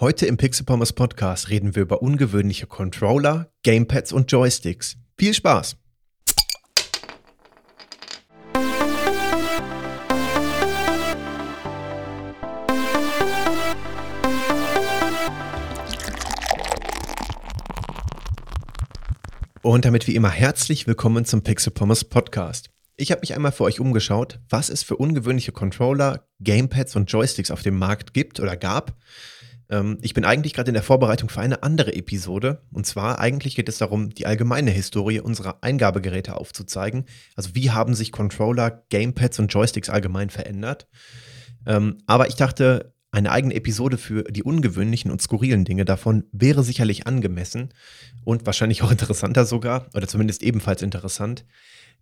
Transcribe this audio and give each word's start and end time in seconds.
Heute 0.00 0.26
im 0.26 0.36
Pixel 0.36 0.66
Pommes 0.66 0.92
Podcast 0.92 1.50
reden 1.50 1.76
wir 1.76 1.82
über 1.82 2.02
ungewöhnliche 2.02 2.66
Controller, 2.66 3.52
Gamepads 3.62 4.10
und 4.10 4.30
Joysticks. 4.32 4.96
Viel 5.16 5.32
Spaß! 5.32 5.76
Und 19.62 19.84
damit 19.84 20.08
wie 20.08 20.16
immer 20.16 20.28
herzlich 20.28 20.88
willkommen 20.88 21.24
zum 21.24 21.44
Pixel 21.44 21.72
Pommes 21.72 22.02
Podcast. 22.02 22.70
Ich 22.96 23.12
habe 23.12 23.20
mich 23.20 23.32
einmal 23.32 23.52
für 23.52 23.62
euch 23.62 23.78
umgeschaut, 23.78 24.40
was 24.48 24.70
es 24.70 24.82
für 24.82 24.96
ungewöhnliche 24.96 25.52
Controller, 25.52 26.26
Gamepads 26.40 26.96
und 26.96 27.12
Joysticks 27.12 27.52
auf 27.52 27.62
dem 27.62 27.78
Markt 27.78 28.12
gibt 28.12 28.40
oder 28.40 28.56
gab 28.56 28.96
ähm, 29.70 29.98
ich 30.02 30.14
bin 30.14 30.24
eigentlich 30.24 30.54
gerade 30.54 30.68
in 30.68 30.74
der 30.74 30.82
Vorbereitung 30.82 31.28
für 31.28 31.40
eine 31.40 31.62
andere 31.62 31.94
Episode. 31.94 32.62
Und 32.72 32.86
zwar 32.86 33.18
eigentlich 33.18 33.56
geht 33.56 33.68
es 33.68 33.78
darum, 33.78 34.10
die 34.10 34.26
allgemeine 34.26 34.70
Historie 34.70 35.20
unserer 35.20 35.58
Eingabegeräte 35.62 36.36
aufzuzeigen. 36.36 37.04
Also 37.36 37.54
wie 37.54 37.70
haben 37.70 37.94
sich 37.94 38.12
Controller, 38.12 38.84
Gamepads 38.90 39.38
und 39.38 39.52
Joysticks 39.52 39.90
allgemein 39.90 40.30
verändert. 40.30 40.88
Ähm, 41.66 41.98
aber 42.06 42.28
ich 42.28 42.36
dachte, 42.36 42.94
eine 43.10 43.30
eigene 43.30 43.54
Episode 43.54 43.96
für 43.96 44.24
die 44.24 44.42
ungewöhnlichen 44.42 45.10
und 45.10 45.22
skurrilen 45.22 45.64
Dinge 45.64 45.84
davon 45.84 46.24
wäre 46.32 46.64
sicherlich 46.64 47.06
angemessen 47.06 47.72
und 48.24 48.44
wahrscheinlich 48.44 48.82
auch 48.82 48.90
interessanter 48.92 49.44
sogar, 49.44 49.86
oder 49.94 50.08
zumindest 50.08 50.42
ebenfalls 50.42 50.82
interessant. 50.82 51.44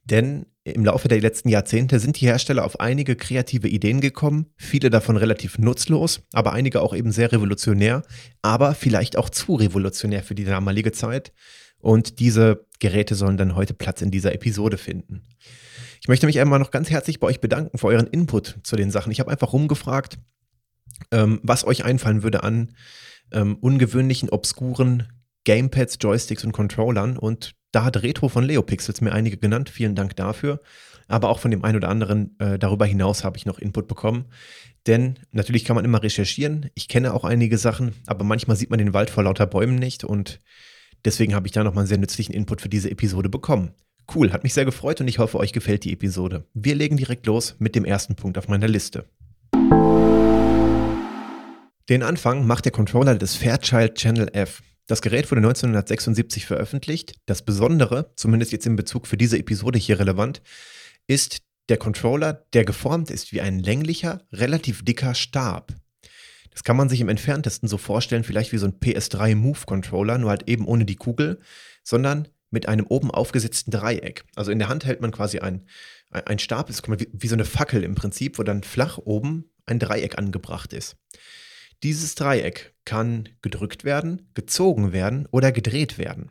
Denn 0.04 0.46
im 0.64 0.84
Laufe 0.84 1.08
der 1.08 1.20
letzten 1.20 1.48
Jahrzehnte 1.48 1.98
sind 1.98 2.20
die 2.20 2.26
Hersteller 2.26 2.64
auf 2.64 2.80
einige 2.80 3.16
kreative 3.16 3.68
Ideen 3.68 4.00
gekommen, 4.00 4.46
viele 4.56 4.90
davon 4.90 5.16
relativ 5.16 5.58
nutzlos, 5.58 6.22
aber 6.32 6.52
einige 6.52 6.80
auch 6.82 6.94
eben 6.94 7.10
sehr 7.10 7.32
revolutionär, 7.32 8.02
aber 8.42 8.74
vielleicht 8.74 9.16
auch 9.16 9.28
zu 9.28 9.54
revolutionär 9.54 10.22
für 10.22 10.34
die 10.34 10.44
damalige 10.44 10.92
Zeit. 10.92 11.32
Und 11.80 12.20
diese 12.20 12.66
Geräte 12.78 13.16
sollen 13.16 13.36
dann 13.36 13.56
heute 13.56 13.74
Platz 13.74 14.02
in 14.02 14.12
dieser 14.12 14.32
Episode 14.34 14.78
finden. 14.78 15.22
Ich 16.00 16.08
möchte 16.08 16.26
mich 16.26 16.38
einmal 16.40 16.60
noch 16.60 16.70
ganz 16.70 16.90
herzlich 16.90 17.18
bei 17.18 17.26
euch 17.26 17.40
bedanken 17.40 17.78
für 17.78 17.88
euren 17.88 18.06
Input 18.06 18.58
zu 18.62 18.76
den 18.76 18.90
Sachen. 18.90 19.12
Ich 19.12 19.20
habe 19.20 19.30
einfach 19.30 19.52
rumgefragt, 19.52 20.18
ähm, 21.10 21.40
was 21.42 21.64
euch 21.64 21.84
einfallen 21.84 22.22
würde 22.22 22.42
an 22.44 22.72
ähm, 23.32 23.56
ungewöhnlichen, 23.56 24.28
obskuren 24.28 25.08
Gamepads, 25.44 25.98
Joysticks 26.00 26.44
und 26.44 26.52
Controllern. 26.52 27.16
Und 27.16 27.54
da 27.72 27.84
hat 27.84 28.02
Retro 28.02 28.28
von 28.28 28.44
Leopixels 28.44 29.00
mir 29.00 29.12
einige 29.12 29.38
genannt. 29.38 29.70
Vielen 29.70 29.94
Dank 29.94 30.14
dafür. 30.16 30.60
Aber 31.08 31.28
auch 31.30 31.40
von 31.40 31.50
dem 31.50 31.64
einen 31.64 31.76
oder 31.76 31.88
anderen 31.88 32.38
äh, 32.38 32.58
darüber 32.58 32.86
hinaus 32.86 33.24
habe 33.24 33.36
ich 33.36 33.46
noch 33.46 33.58
Input 33.58 33.88
bekommen. 33.88 34.26
Denn 34.86 35.18
natürlich 35.32 35.64
kann 35.64 35.76
man 35.76 35.84
immer 35.84 36.02
recherchieren. 36.02 36.70
Ich 36.74 36.88
kenne 36.88 37.14
auch 37.14 37.24
einige 37.24 37.58
Sachen, 37.58 37.94
aber 38.06 38.24
manchmal 38.24 38.56
sieht 38.56 38.70
man 38.70 38.78
den 38.78 38.94
Wald 38.94 39.10
vor 39.10 39.24
lauter 39.24 39.46
Bäumen 39.46 39.76
nicht. 39.76 40.04
Und 40.04 40.38
deswegen 41.04 41.34
habe 41.34 41.46
ich 41.46 41.52
da 41.52 41.64
nochmal 41.64 41.82
einen 41.82 41.88
sehr 41.88 41.98
nützlichen 41.98 42.34
Input 42.34 42.60
für 42.60 42.68
diese 42.68 42.90
Episode 42.90 43.28
bekommen. 43.28 43.72
Cool, 44.14 44.32
hat 44.32 44.42
mich 44.42 44.54
sehr 44.54 44.64
gefreut 44.64 45.00
und 45.00 45.08
ich 45.08 45.18
hoffe, 45.18 45.38
euch 45.38 45.52
gefällt 45.52 45.84
die 45.84 45.92
Episode. 45.92 46.44
Wir 46.54 46.74
legen 46.74 46.96
direkt 46.96 47.26
los 47.26 47.56
mit 47.58 47.74
dem 47.74 47.84
ersten 47.84 48.16
Punkt 48.16 48.36
auf 48.36 48.48
meiner 48.48 48.68
Liste. 48.68 49.06
Den 51.88 52.02
Anfang 52.02 52.46
macht 52.46 52.64
der 52.64 52.72
Controller 52.72 53.16
des 53.16 53.36
Fairchild 53.36 53.94
Channel 53.94 54.28
F. 54.32 54.62
Das 54.86 55.00
Gerät 55.00 55.30
wurde 55.30 55.40
1976 55.40 56.46
veröffentlicht. 56.46 57.14
Das 57.26 57.42
Besondere, 57.42 58.12
zumindest 58.16 58.52
jetzt 58.52 58.66
in 58.66 58.76
Bezug 58.76 59.06
für 59.06 59.16
diese 59.16 59.38
Episode 59.38 59.78
hier 59.78 59.98
relevant, 59.98 60.42
ist 61.06 61.42
der 61.68 61.76
Controller, 61.76 62.44
der 62.52 62.64
geformt 62.64 63.10
ist 63.10 63.32
wie 63.32 63.40
ein 63.40 63.58
länglicher, 63.58 64.22
relativ 64.32 64.84
dicker 64.84 65.14
Stab. 65.14 65.72
Das 66.50 66.64
kann 66.64 66.76
man 66.76 66.88
sich 66.88 67.00
im 67.00 67.08
entferntesten 67.08 67.68
so 67.68 67.78
vorstellen, 67.78 68.24
vielleicht 68.24 68.52
wie 68.52 68.58
so 68.58 68.66
ein 68.66 68.78
PS3 68.78 69.34
Move 69.34 69.60
Controller, 69.64 70.18
nur 70.18 70.30
halt 70.30 70.48
eben 70.48 70.66
ohne 70.66 70.84
die 70.84 70.96
Kugel, 70.96 71.38
sondern 71.82 72.28
mit 72.50 72.68
einem 72.68 72.86
oben 72.86 73.10
aufgesetzten 73.10 73.70
Dreieck. 73.70 74.24
Also 74.36 74.50
in 74.50 74.58
der 74.58 74.68
Hand 74.68 74.84
hält 74.84 75.00
man 75.00 75.12
quasi 75.12 75.38
ein, 75.38 75.66
ein 76.10 76.38
Stab, 76.38 76.68
ist 76.68 76.86
wie, 76.88 77.08
wie 77.12 77.28
so 77.28 77.34
eine 77.34 77.46
Fackel 77.46 77.82
im 77.82 77.94
Prinzip, 77.94 78.38
wo 78.38 78.42
dann 78.42 78.62
flach 78.62 78.98
oben 78.98 79.50
ein 79.64 79.78
Dreieck 79.78 80.18
angebracht 80.18 80.72
ist. 80.74 80.96
Dieses 81.82 82.14
Dreieck 82.14 82.74
kann 82.84 83.28
gedrückt 83.42 83.84
werden, 83.84 84.28
gezogen 84.34 84.92
werden 84.92 85.26
oder 85.30 85.50
gedreht 85.50 85.98
werden. 85.98 86.30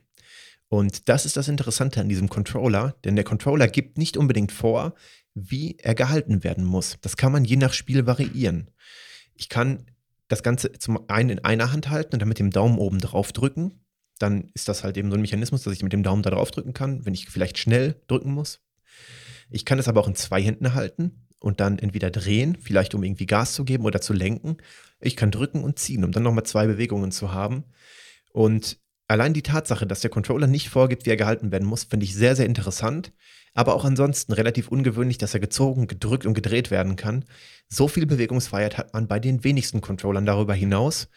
Und 0.69 1.09
das 1.09 1.25
ist 1.25 1.35
das 1.35 1.50
Interessante 1.50 2.00
an 2.00 2.07
diesem 2.07 2.29
Controller, 2.29 2.95
denn 3.03 3.16
der 3.17 3.25
Controller 3.25 3.67
gibt 3.67 3.97
nicht 3.97 4.16
unbedingt 4.16 4.53
vor, 4.53 4.95
wie 5.34 5.78
er 5.79 5.95
gehalten 5.95 6.45
werden 6.45 6.63
muss. 6.63 6.97
Das 7.01 7.17
kann 7.17 7.34
man 7.34 7.44
je 7.44 7.57
nach 7.57 7.73
Spiel 7.73 8.06
variieren. 8.06 8.69
Ich 9.35 9.50
kann 9.50 9.85
das 10.29 10.44
Ganze 10.44 10.72
zum 10.73 11.09
einen 11.09 11.29
in 11.29 11.40
einer 11.40 11.73
Hand 11.73 11.90
halten 11.90 12.16
und 12.16 12.22
dann 12.22 12.29
mit 12.29 12.40
dem 12.40 12.51
Daumen 12.51 12.78
oben 12.78 13.00
drauf 13.00 13.34
drücken. 13.34 13.84
Dann 14.19 14.50
ist 14.53 14.69
das 14.69 14.85
halt 14.85 14.95
eben 14.95 15.09
so 15.09 15.16
ein 15.16 15.22
Mechanismus, 15.22 15.63
dass 15.63 15.73
ich 15.73 15.84
mit 15.84 15.91
dem 15.91 16.03
Daumen 16.03 16.23
da 16.23 16.29
drauf 16.29 16.51
drücken 16.51 16.73
kann, 16.73 17.06
wenn 17.06 17.13
ich 17.13 17.29
vielleicht 17.29 17.57
schnell 17.57 17.95
drücken 18.07 18.31
muss. 18.31 18.61
Ich 19.50 19.66
kann 19.66 19.79
es 19.79 19.90
aber 19.90 20.00
auch 20.00 20.07
in 20.07 20.16
zwei 20.16 20.41
Händen 20.41 20.73
halten 20.73 21.28
und 21.40 21.59
dann 21.59 21.79
entweder 21.79 22.11
drehen, 22.11 22.56
vielleicht 22.56 22.95
um 22.95 23.03
irgendwie 23.03 23.25
Gas 23.25 23.53
zu 23.53 23.66
geben 23.66 23.84
oder 23.84 24.00
zu 24.00 24.13
lenken. 24.13 24.57
Ich 25.01 25.16
kann 25.16 25.31
drücken 25.31 25.63
und 25.63 25.79
ziehen, 25.79 26.03
um 26.03 26.12
dann 26.12 26.23
nochmal 26.23 26.45
zwei 26.45 26.67
Bewegungen 26.67 27.12
zu 27.12 27.34
haben. 27.34 27.66
Und 28.31 28.78
allein 29.07 29.34
die 29.34 29.41
Tatsache, 29.41 29.85
dass 29.85 30.01
der 30.01 30.09
Controller 30.09 30.47
nicht 30.47 30.69
vorgibt, 30.69 31.06
wie 31.06 31.09
er 31.09 31.17
gehalten 31.17 31.51
werden 31.51 31.67
muss, 31.67 31.84
finde 31.84 32.06
ich 32.06 32.16
sehr, 32.16 32.35
sehr 32.35 32.45
interessant. 32.45 33.11
Aber 33.53 33.75
auch 33.75 33.84
ansonsten 33.84 34.31
relativ 34.31 34.69
ungewöhnlich, 34.69 35.17
dass 35.17 35.34
er 35.34 35.41
gezogen, 35.41 35.88
gedrückt 35.88 36.25
und 36.25 36.34
gedreht 36.34 36.72
werden 36.72 36.95
kann. 36.95 37.25
So 37.67 37.88
viel 37.88 38.06
Bewegungsfreiheit 38.06 38.78
hat 38.78 38.94
man 38.94 39.07
bei 39.07 39.19
den 39.19 39.44
wenigsten 39.44 39.81
Controllern 39.81 40.25
darüber 40.25 40.53
hinaus. 40.53 41.09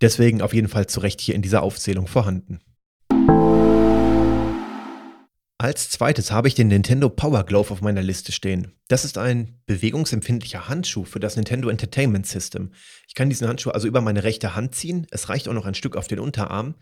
Deswegen 0.00 0.40
auf 0.40 0.54
jeden 0.54 0.68
Fall 0.68 0.86
zu 0.86 1.00
Recht 1.00 1.20
hier 1.20 1.34
in 1.34 1.42
dieser 1.42 1.62
Aufzählung 1.62 2.06
vorhanden. 2.06 2.60
Als 5.60 5.90
zweites 5.90 6.32
habe 6.32 6.48
ich 6.48 6.54
den 6.54 6.68
Nintendo 6.68 7.10
Power 7.10 7.44
Glove 7.44 7.70
auf 7.70 7.82
meiner 7.82 8.00
Liste 8.00 8.32
stehen. 8.32 8.72
Das 8.88 9.04
ist 9.04 9.18
ein 9.18 9.60
bewegungsempfindlicher 9.66 10.70
Handschuh 10.70 11.04
für 11.04 11.20
das 11.20 11.36
Nintendo 11.36 11.68
Entertainment 11.68 12.26
System. 12.26 12.72
Ich 13.06 13.14
kann 13.14 13.28
diesen 13.28 13.46
Handschuh 13.46 13.68
also 13.68 13.86
über 13.86 14.00
meine 14.00 14.24
rechte 14.24 14.54
Hand 14.54 14.74
ziehen. 14.74 15.06
Es 15.10 15.28
reicht 15.28 15.48
auch 15.48 15.52
noch 15.52 15.66
ein 15.66 15.74
Stück 15.74 15.96
auf 15.96 16.08
den 16.08 16.18
Unterarm. 16.18 16.76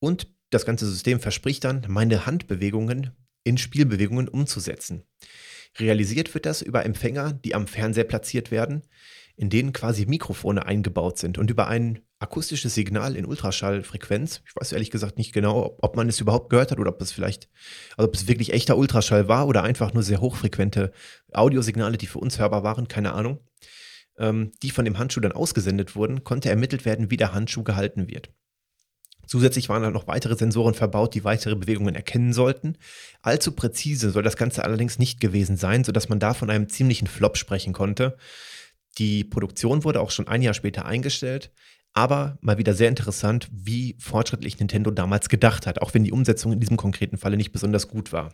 Und 0.00 0.26
das 0.50 0.66
ganze 0.66 0.90
System 0.90 1.20
verspricht 1.20 1.62
dann, 1.62 1.86
meine 1.86 2.26
Handbewegungen 2.26 3.12
in 3.44 3.58
Spielbewegungen 3.58 4.26
umzusetzen. 4.26 5.04
Realisiert 5.78 6.34
wird 6.34 6.46
das 6.46 6.62
über 6.62 6.84
Empfänger, 6.84 7.32
die 7.32 7.54
am 7.54 7.68
Fernseher 7.68 8.02
platziert 8.02 8.50
werden, 8.50 8.82
in 9.40 9.48
denen 9.48 9.72
quasi 9.72 10.04
Mikrofone 10.04 10.66
eingebaut 10.66 11.16
sind 11.16 11.38
und 11.38 11.50
über 11.50 11.66
ein 11.66 12.00
akustisches 12.18 12.74
Signal 12.74 13.16
in 13.16 13.24
Ultraschallfrequenz. 13.24 14.42
Ich 14.46 14.54
weiß 14.54 14.72
ehrlich 14.72 14.90
gesagt 14.90 15.16
nicht 15.16 15.32
genau, 15.32 15.78
ob 15.80 15.96
man 15.96 16.10
es 16.10 16.20
überhaupt 16.20 16.50
gehört 16.50 16.70
hat 16.70 16.78
oder 16.78 16.90
ob 16.90 17.00
es 17.00 17.10
vielleicht, 17.10 17.48
also 17.96 18.06
ob 18.06 18.14
es 18.14 18.28
wirklich 18.28 18.52
echter 18.52 18.76
Ultraschall 18.76 19.28
war 19.28 19.48
oder 19.48 19.62
einfach 19.62 19.94
nur 19.94 20.02
sehr 20.02 20.20
hochfrequente 20.20 20.92
Audiosignale, 21.32 21.96
die 21.96 22.06
für 22.06 22.18
uns 22.18 22.38
hörbar 22.38 22.64
waren, 22.64 22.86
keine 22.86 23.14
Ahnung, 23.14 23.40
ähm, 24.18 24.52
die 24.62 24.70
von 24.70 24.84
dem 24.84 24.98
Handschuh 24.98 25.20
dann 25.20 25.32
ausgesendet 25.32 25.96
wurden, 25.96 26.22
konnte 26.22 26.50
ermittelt 26.50 26.84
werden, 26.84 27.10
wie 27.10 27.16
der 27.16 27.32
Handschuh 27.32 27.62
gehalten 27.62 28.08
wird. 28.08 28.28
Zusätzlich 29.26 29.70
waren 29.70 29.82
dann 29.82 29.94
noch 29.94 30.06
weitere 30.06 30.36
Sensoren 30.36 30.74
verbaut, 30.74 31.14
die 31.14 31.24
weitere 31.24 31.56
Bewegungen 31.56 31.94
erkennen 31.94 32.34
sollten. 32.34 32.76
Allzu 33.22 33.52
präzise 33.52 34.10
soll 34.10 34.22
das 34.22 34.36
Ganze 34.36 34.64
allerdings 34.64 34.98
nicht 34.98 35.18
gewesen 35.18 35.56
sein, 35.56 35.82
sodass 35.82 36.10
man 36.10 36.18
da 36.18 36.34
von 36.34 36.50
einem 36.50 36.68
ziemlichen 36.68 37.06
Flop 37.06 37.38
sprechen 37.38 37.72
konnte. 37.72 38.18
Die 38.98 39.24
Produktion 39.24 39.84
wurde 39.84 40.00
auch 40.00 40.10
schon 40.10 40.28
ein 40.28 40.42
Jahr 40.42 40.54
später 40.54 40.84
eingestellt. 40.84 41.52
Aber 41.92 42.38
mal 42.40 42.58
wieder 42.58 42.74
sehr 42.74 42.88
interessant, 42.88 43.48
wie 43.50 43.96
fortschrittlich 43.98 44.58
Nintendo 44.58 44.90
damals 44.90 45.28
gedacht 45.28 45.66
hat, 45.66 45.82
auch 45.82 45.92
wenn 45.92 46.04
die 46.04 46.12
Umsetzung 46.12 46.52
in 46.52 46.60
diesem 46.60 46.76
konkreten 46.76 47.16
Falle 47.16 47.36
nicht 47.36 47.50
besonders 47.52 47.88
gut 47.88 48.12
war. 48.12 48.32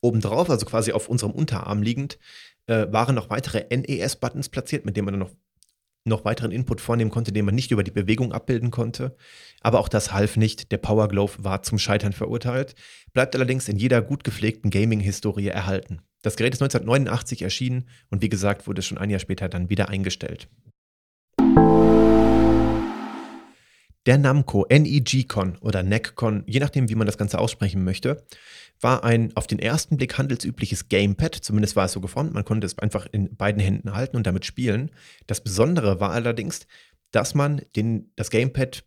Obendrauf, 0.00 0.50
also 0.50 0.66
quasi 0.66 0.92
auf 0.92 1.08
unserem 1.08 1.32
Unterarm 1.32 1.82
liegend, 1.82 2.18
äh, 2.66 2.86
waren 2.90 3.14
noch 3.14 3.30
weitere 3.30 3.64
NES-Buttons 3.76 4.50
platziert, 4.50 4.84
mit 4.84 4.96
denen 4.96 5.06
man 5.06 5.14
dann 5.14 5.28
noch, 5.28 5.34
noch 6.06 6.24
weiteren 6.24 6.52
Input 6.52 6.80
vornehmen 6.80 7.10
konnte, 7.10 7.32
den 7.32 7.44
man 7.44 7.54
nicht 7.54 7.70
über 7.70 7.82
die 7.82 7.90
Bewegung 7.90 8.32
abbilden 8.32 8.70
konnte. 8.70 9.16
Aber 9.60 9.80
auch 9.80 9.88
das 9.88 10.12
half 10.12 10.36
nicht. 10.36 10.72
Der 10.72 10.78
Power 10.78 11.08
Glove 11.08 11.32
war 11.38 11.62
zum 11.62 11.78
Scheitern 11.78 12.12
verurteilt, 12.12 12.74
bleibt 13.12 13.34
allerdings 13.34 13.68
in 13.68 13.76
jeder 13.76 14.02
gut 14.02 14.24
gepflegten 14.24 14.70
Gaming-Historie 14.70 15.48
erhalten. 15.48 16.00
Das 16.22 16.36
Gerät 16.36 16.54
ist 16.54 16.62
1989 16.62 17.42
erschienen 17.42 17.88
und 18.10 18.22
wie 18.22 18.28
gesagt 18.28 18.66
wurde 18.66 18.80
es 18.80 18.86
schon 18.86 18.98
ein 18.98 19.10
Jahr 19.10 19.20
später 19.20 19.48
dann 19.48 19.70
wieder 19.70 19.88
eingestellt. 19.88 20.48
Der 24.06 24.18
Namco 24.18 24.64
NEG-Con 24.70 25.56
oder 25.58 25.82
NEC-Con, 25.82 26.44
je 26.46 26.60
nachdem, 26.60 26.88
wie 26.88 26.94
man 26.94 27.06
das 27.06 27.18
Ganze 27.18 27.40
aussprechen 27.40 27.82
möchte, 27.82 28.24
war 28.80 29.04
ein 29.04 29.34
auf 29.36 29.46
den 29.46 29.58
ersten 29.58 29.96
Blick 29.96 30.18
handelsübliches 30.18 30.88
Gamepad, 30.88 31.34
zumindest 31.34 31.76
war 31.76 31.86
es 31.86 31.92
so 31.92 32.00
geformt, 32.00 32.34
man 32.34 32.44
konnte 32.44 32.66
es 32.66 32.78
einfach 32.78 33.06
in 33.10 33.36
beiden 33.36 33.60
Händen 33.60 33.94
halten 33.94 34.16
und 34.16 34.26
damit 34.26 34.44
spielen. 34.44 34.90
Das 35.26 35.42
Besondere 35.42 36.00
war 36.00 36.10
allerdings, 36.10 36.66
dass 37.10 37.34
man 37.34 37.62
den, 37.74 38.12
das 38.16 38.30
Gamepad 38.30 38.84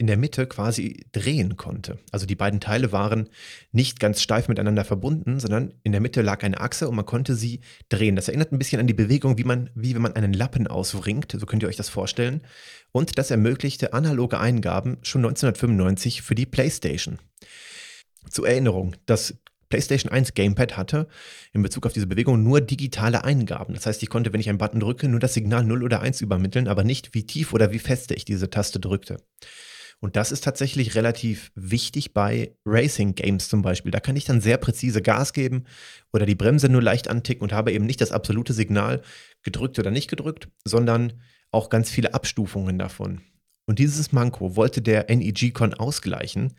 in 0.00 0.06
der 0.06 0.16
Mitte 0.16 0.46
quasi 0.46 1.04
drehen 1.12 1.58
konnte. 1.58 1.98
Also 2.10 2.24
die 2.24 2.34
beiden 2.34 2.58
Teile 2.58 2.90
waren 2.90 3.28
nicht 3.70 4.00
ganz 4.00 4.22
steif 4.22 4.48
miteinander 4.48 4.86
verbunden, 4.86 5.38
sondern 5.38 5.74
in 5.82 5.92
der 5.92 6.00
Mitte 6.00 6.22
lag 6.22 6.42
eine 6.42 6.58
Achse 6.58 6.88
und 6.88 6.96
man 6.96 7.04
konnte 7.04 7.34
sie 7.34 7.60
drehen. 7.90 8.16
Das 8.16 8.28
erinnert 8.28 8.50
ein 8.50 8.58
bisschen 8.58 8.80
an 8.80 8.86
die 8.86 8.94
Bewegung, 8.94 9.36
wie 9.36 9.44
man, 9.44 9.68
wie 9.74 9.94
wenn 9.94 10.00
man 10.00 10.16
einen 10.16 10.32
Lappen 10.32 10.66
ausringt, 10.66 11.36
so 11.38 11.44
könnt 11.44 11.62
ihr 11.62 11.68
euch 11.68 11.76
das 11.76 11.90
vorstellen. 11.90 12.40
Und 12.92 13.18
das 13.18 13.30
ermöglichte 13.30 13.92
analoge 13.92 14.40
Eingaben 14.40 14.96
schon 15.02 15.20
1995 15.20 16.22
für 16.22 16.34
die 16.34 16.46
PlayStation. 16.46 17.18
Zur 18.28 18.48
Erinnerung, 18.48 18.96
das 19.06 19.34
PlayStation 19.70 20.12
1 20.12 20.34
Gamepad 20.34 20.76
hatte 20.76 21.08
in 21.52 21.62
Bezug 21.62 21.86
auf 21.86 21.92
diese 21.92 22.08
Bewegung 22.08 22.42
nur 22.42 22.60
digitale 22.60 23.24
Eingaben. 23.24 23.74
Das 23.74 23.86
heißt, 23.86 24.02
ich 24.02 24.10
konnte, 24.10 24.32
wenn 24.32 24.40
ich 24.40 24.48
einen 24.48 24.58
Button 24.58 24.80
drücke, 24.80 25.08
nur 25.08 25.20
das 25.20 25.34
Signal 25.34 25.64
0 25.64 25.84
oder 25.84 26.00
1 26.00 26.20
übermitteln, 26.20 26.68
aber 26.68 26.84
nicht, 26.84 27.14
wie 27.14 27.24
tief 27.24 27.54
oder 27.54 27.72
wie 27.72 27.78
feste 27.78 28.14
ich 28.14 28.24
diese 28.24 28.50
Taste 28.50 28.80
drückte. 28.80 29.18
Und 30.00 30.16
das 30.16 30.32
ist 30.32 30.42
tatsächlich 30.42 30.94
relativ 30.94 31.52
wichtig 31.54 32.14
bei 32.14 32.56
Racing 32.64 33.14
Games 33.14 33.48
zum 33.48 33.60
Beispiel. 33.62 33.92
Da 33.92 34.00
kann 34.00 34.16
ich 34.16 34.24
dann 34.24 34.40
sehr 34.40 34.56
präzise 34.56 35.02
Gas 35.02 35.34
geben 35.34 35.64
oder 36.12 36.24
die 36.24 36.34
Bremse 36.34 36.70
nur 36.70 36.82
leicht 36.82 37.08
anticken 37.08 37.42
und 37.42 37.52
habe 37.52 37.72
eben 37.72 37.84
nicht 37.84 38.00
das 38.00 38.10
absolute 38.10 38.54
Signal 38.54 39.02
gedrückt 39.42 39.78
oder 39.78 39.90
nicht 39.90 40.08
gedrückt, 40.08 40.48
sondern 40.64 41.12
auch 41.50 41.68
ganz 41.68 41.90
viele 41.90 42.14
Abstufungen 42.14 42.78
davon. 42.78 43.20
Und 43.66 43.78
dieses 43.78 44.10
Manko 44.10 44.56
wollte 44.56 44.80
der 44.80 45.14
NEG-Con 45.14 45.74
ausgleichen 45.74 46.54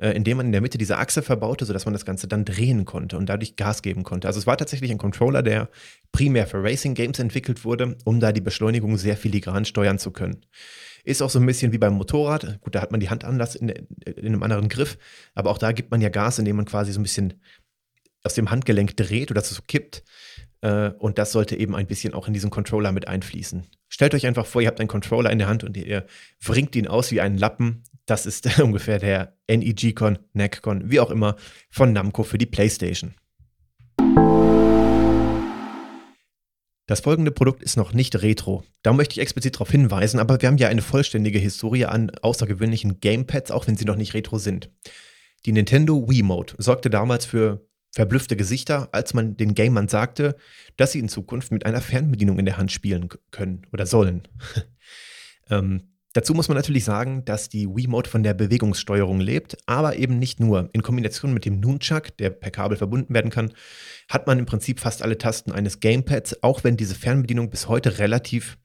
äh, 0.00 0.12
indem 0.12 0.38
man 0.38 0.46
in 0.46 0.52
der 0.52 0.60
Mitte 0.62 0.78
diese 0.78 0.96
Achse 0.96 1.22
verbaute, 1.22 1.64
sodass 1.66 1.84
man 1.84 1.92
das 1.92 2.04
Ganze 2.04 2.26
dann 2.26 2.44
drehen 2.44 2.84
konnte 2.86 3.18
und 3.18 3.28
dadurch 3.28 3.56
Gas 3.56 3.82
geben 3.82 4.02
konnte. 4.02 4.26
Also 4.26 4.40
es 4.40 4.46
war 4.46 4.56
tatsächlich 4.56 4.90
ein 4.90 4.98
Controller, 4.98 5.42
der 5.42 5.68
primär 6.10 6.46
für 6.46 6.62
Racing 6.62 6.94
Games 6.94 7.18
entwickelt 7.18 7.64
wurde, 7.64 7.96
um 8.04 8.18
da 8.18 8.32
die 8.32 8.40
Beschleunigung 8.40 8.96
sehr 8.96 9.16
filigran 9.16 9.64
steuern 9.64 9.98
zu 9.98 10.10
können. 10.10 10.44
Ist 11.04 11.22
auch 11.22 11.30
so 11.30 11.38
ein 11.38 11.46
bisschen 11.46 11.72
wie 11.72 11.78
beim 11.78 11.94
Motorrad. 11.94 12.60
Gut, 12.60 12.74
da 12.74 12.80
hat 12.80 12.90
man 12.90 13.00
die 13.00 13.10
Hand 13.10 13.24
anders 13.24 13.54
in, 13.54 13.68
in 13.68 14.26
einem 14.26 14.42
anderen 14.42 14.68
Griff, 14.68 14.98
aber 15.34 15.50
auch 15.50 15.58
da 15.58 15.72
gibt 15.72 15.90
man 15.90 16.00
ja 16.00 16.08
Gas, 16.08 16.38
indem 16.38 16.56
man 16.56 16.64
quasi 16.64 16.92
so 16.92 17.00
ein 17.00 17.04
bisschen 17.04 17.34
aus 18.22 18.34
dem 18.34 18.50
Handgelenk 18.50 18.96
dreht 18.96 19.30
oder 19.30 19.40
so 19.42 19.60
kippt. 19.66 20.02
Äh, 20.62 20.90
und 20.98 21.18
das 21.18 21.32
sollte 21.32 21.56
eben 21.56 21.74
ein 21.74 21.86
bisschen 21.86 22.14
auch 22.14 22.26
in 22.26 22.34
diesen 22.34 22.50
Controller 22.50 22.92
mit 22.92 23.08
einfließen. 23.08 23.66
Stellt 23.88 24.14
euch 24.14 24.26
einfach 24.26 24.46
vor, 24.46 24.62
ihr 24.62 24.68
habt 24.68 24.80
einen 24.80 24.88
Controller 24.88 25.30
in 25.30 25.38
der 25.38 25.48
Hand 25.48 25.64
und 25.64 25.76
ihr 25.76 26.06
bringt 26.44 26.76
ihn 26.76 26.86
aus 26.86 27.10
wie 27.10 27.20
einen 27.20 27.38
Lappen 27.38 27.82
das 28.10 28.26
ist 28.26 28.58
ungefähr 28.60 28.98
der 28.98 29.36
NEG-Con, 29.48 30.18
NEC-Con, 30.32 30.90
wie 30.90 31.00
auch 31.00 31.10
immer, 31.10 31.36
von 31.70 31.92
Namco 31.92 32.24
für 32.24 32.38
die 32.38 32.46
PlayStation. 32.46 33.14
Das 36.86 37.00
folgende 37.00 37.30
Produkt 37.30 37.62
ist 37.62 37.76
noch 37.76 37.92
nicht 37.92 38.20
retro. 38.20 38.64
Da 38.82 38.92
möchte 38.92 39.12
ich 39.12 39.20
explizit 39.20 39.54
darauf 39.54 39.70
hinweisen, 39.70 40.18
aber 40.18 40.42
wir 40.42 40.48
haben 40.48 40.58
ja 40.58 40.66
eine 40.66 40.82
vollständige 40.82 41.38
Historie 41.38 41.84
an 41.84 42.10
außergewöhnlichen 42.20 42.98
Gamepads, 42.98 43.52
auch 43.52 43.68
wenn 43.68 43.76
sie 43.76 43.84
noch 43.84 43.94
nicht 43.94 44.12
retro 44.14 44.38
sind. 44.38 44.70
Die 45.46 45.52
Nintendo 45.52 46.08
Wiimote 46.08 46.56
sorgte 46.58 46.90
damals 46.90 47.26
für 47.26 47.64
verblüffte 47.92 48.36
Gesichter, 48.36 48.88
als 48.92 49.14
man 49.14 49.36
den 49.36 49.54
Gamern 49.54 49.88
sagte, 49.88 50.36
dass 50.76 50.92
sie 50.92 51.00
in 51.00 51.08
Zukunft 51.08 51.52
mit 51.52 51.66
einer 51.66 51.80
Fernbedienung 51.80 52.38
in 52.38 52.44
der 52.44 52.56
Hand 52.56 52.72
spielen 52.72 53.08
können 53.30 53.66
oder 53.72 53.86
sollen. 53.86 54.22
ähm, 55.50 55.90
Dazu 56.12 56.34
muss 56.34 56.48
man 56.48 56.56
natürlich 56.56 56.84
sagen, 56.84 57.24
dass 57.24 57.48
die 57.48 57.68
Wiimote 57.68 58.10
von 58.10 58.24
der 58.24 58.34
Bewegungssteuerung 58.34 59.20
lebt, 59.20 59.56
aber 59.66 59.94
eben 59.94 60.18
nicht 60.18 60.40
nur. 60.40 60.68
In 60.72 60.82
Kombination 60.82 61.32
mit 61.32 61.44
dem 61.44 61.60
Nunchuck, 61.60 62.16
der 62.16 62.30
per 62.30 62.50
Kabel 62.50 62.76
verbunden 62.76 63.14
werden 63.14 63.30
kann, 63.30 63.52
hat 64.08 64.26
man 64.26 64.40
im 64.40 64.46
Prinzip 64.46 64.80
fast 64.80 65.02
alle 65.02 65.18
Tasten 65.18 65.52
eines 65.52 65.78
Gamepads, 65.78 66.42
auch 66.42 66.64
wenn 66.64 66.76
diese 66.76 66.96
Fernbedienung 66.96 67.48
bis 67.48 67.68
heute 67.68 67.98
relativ 68.00 68.58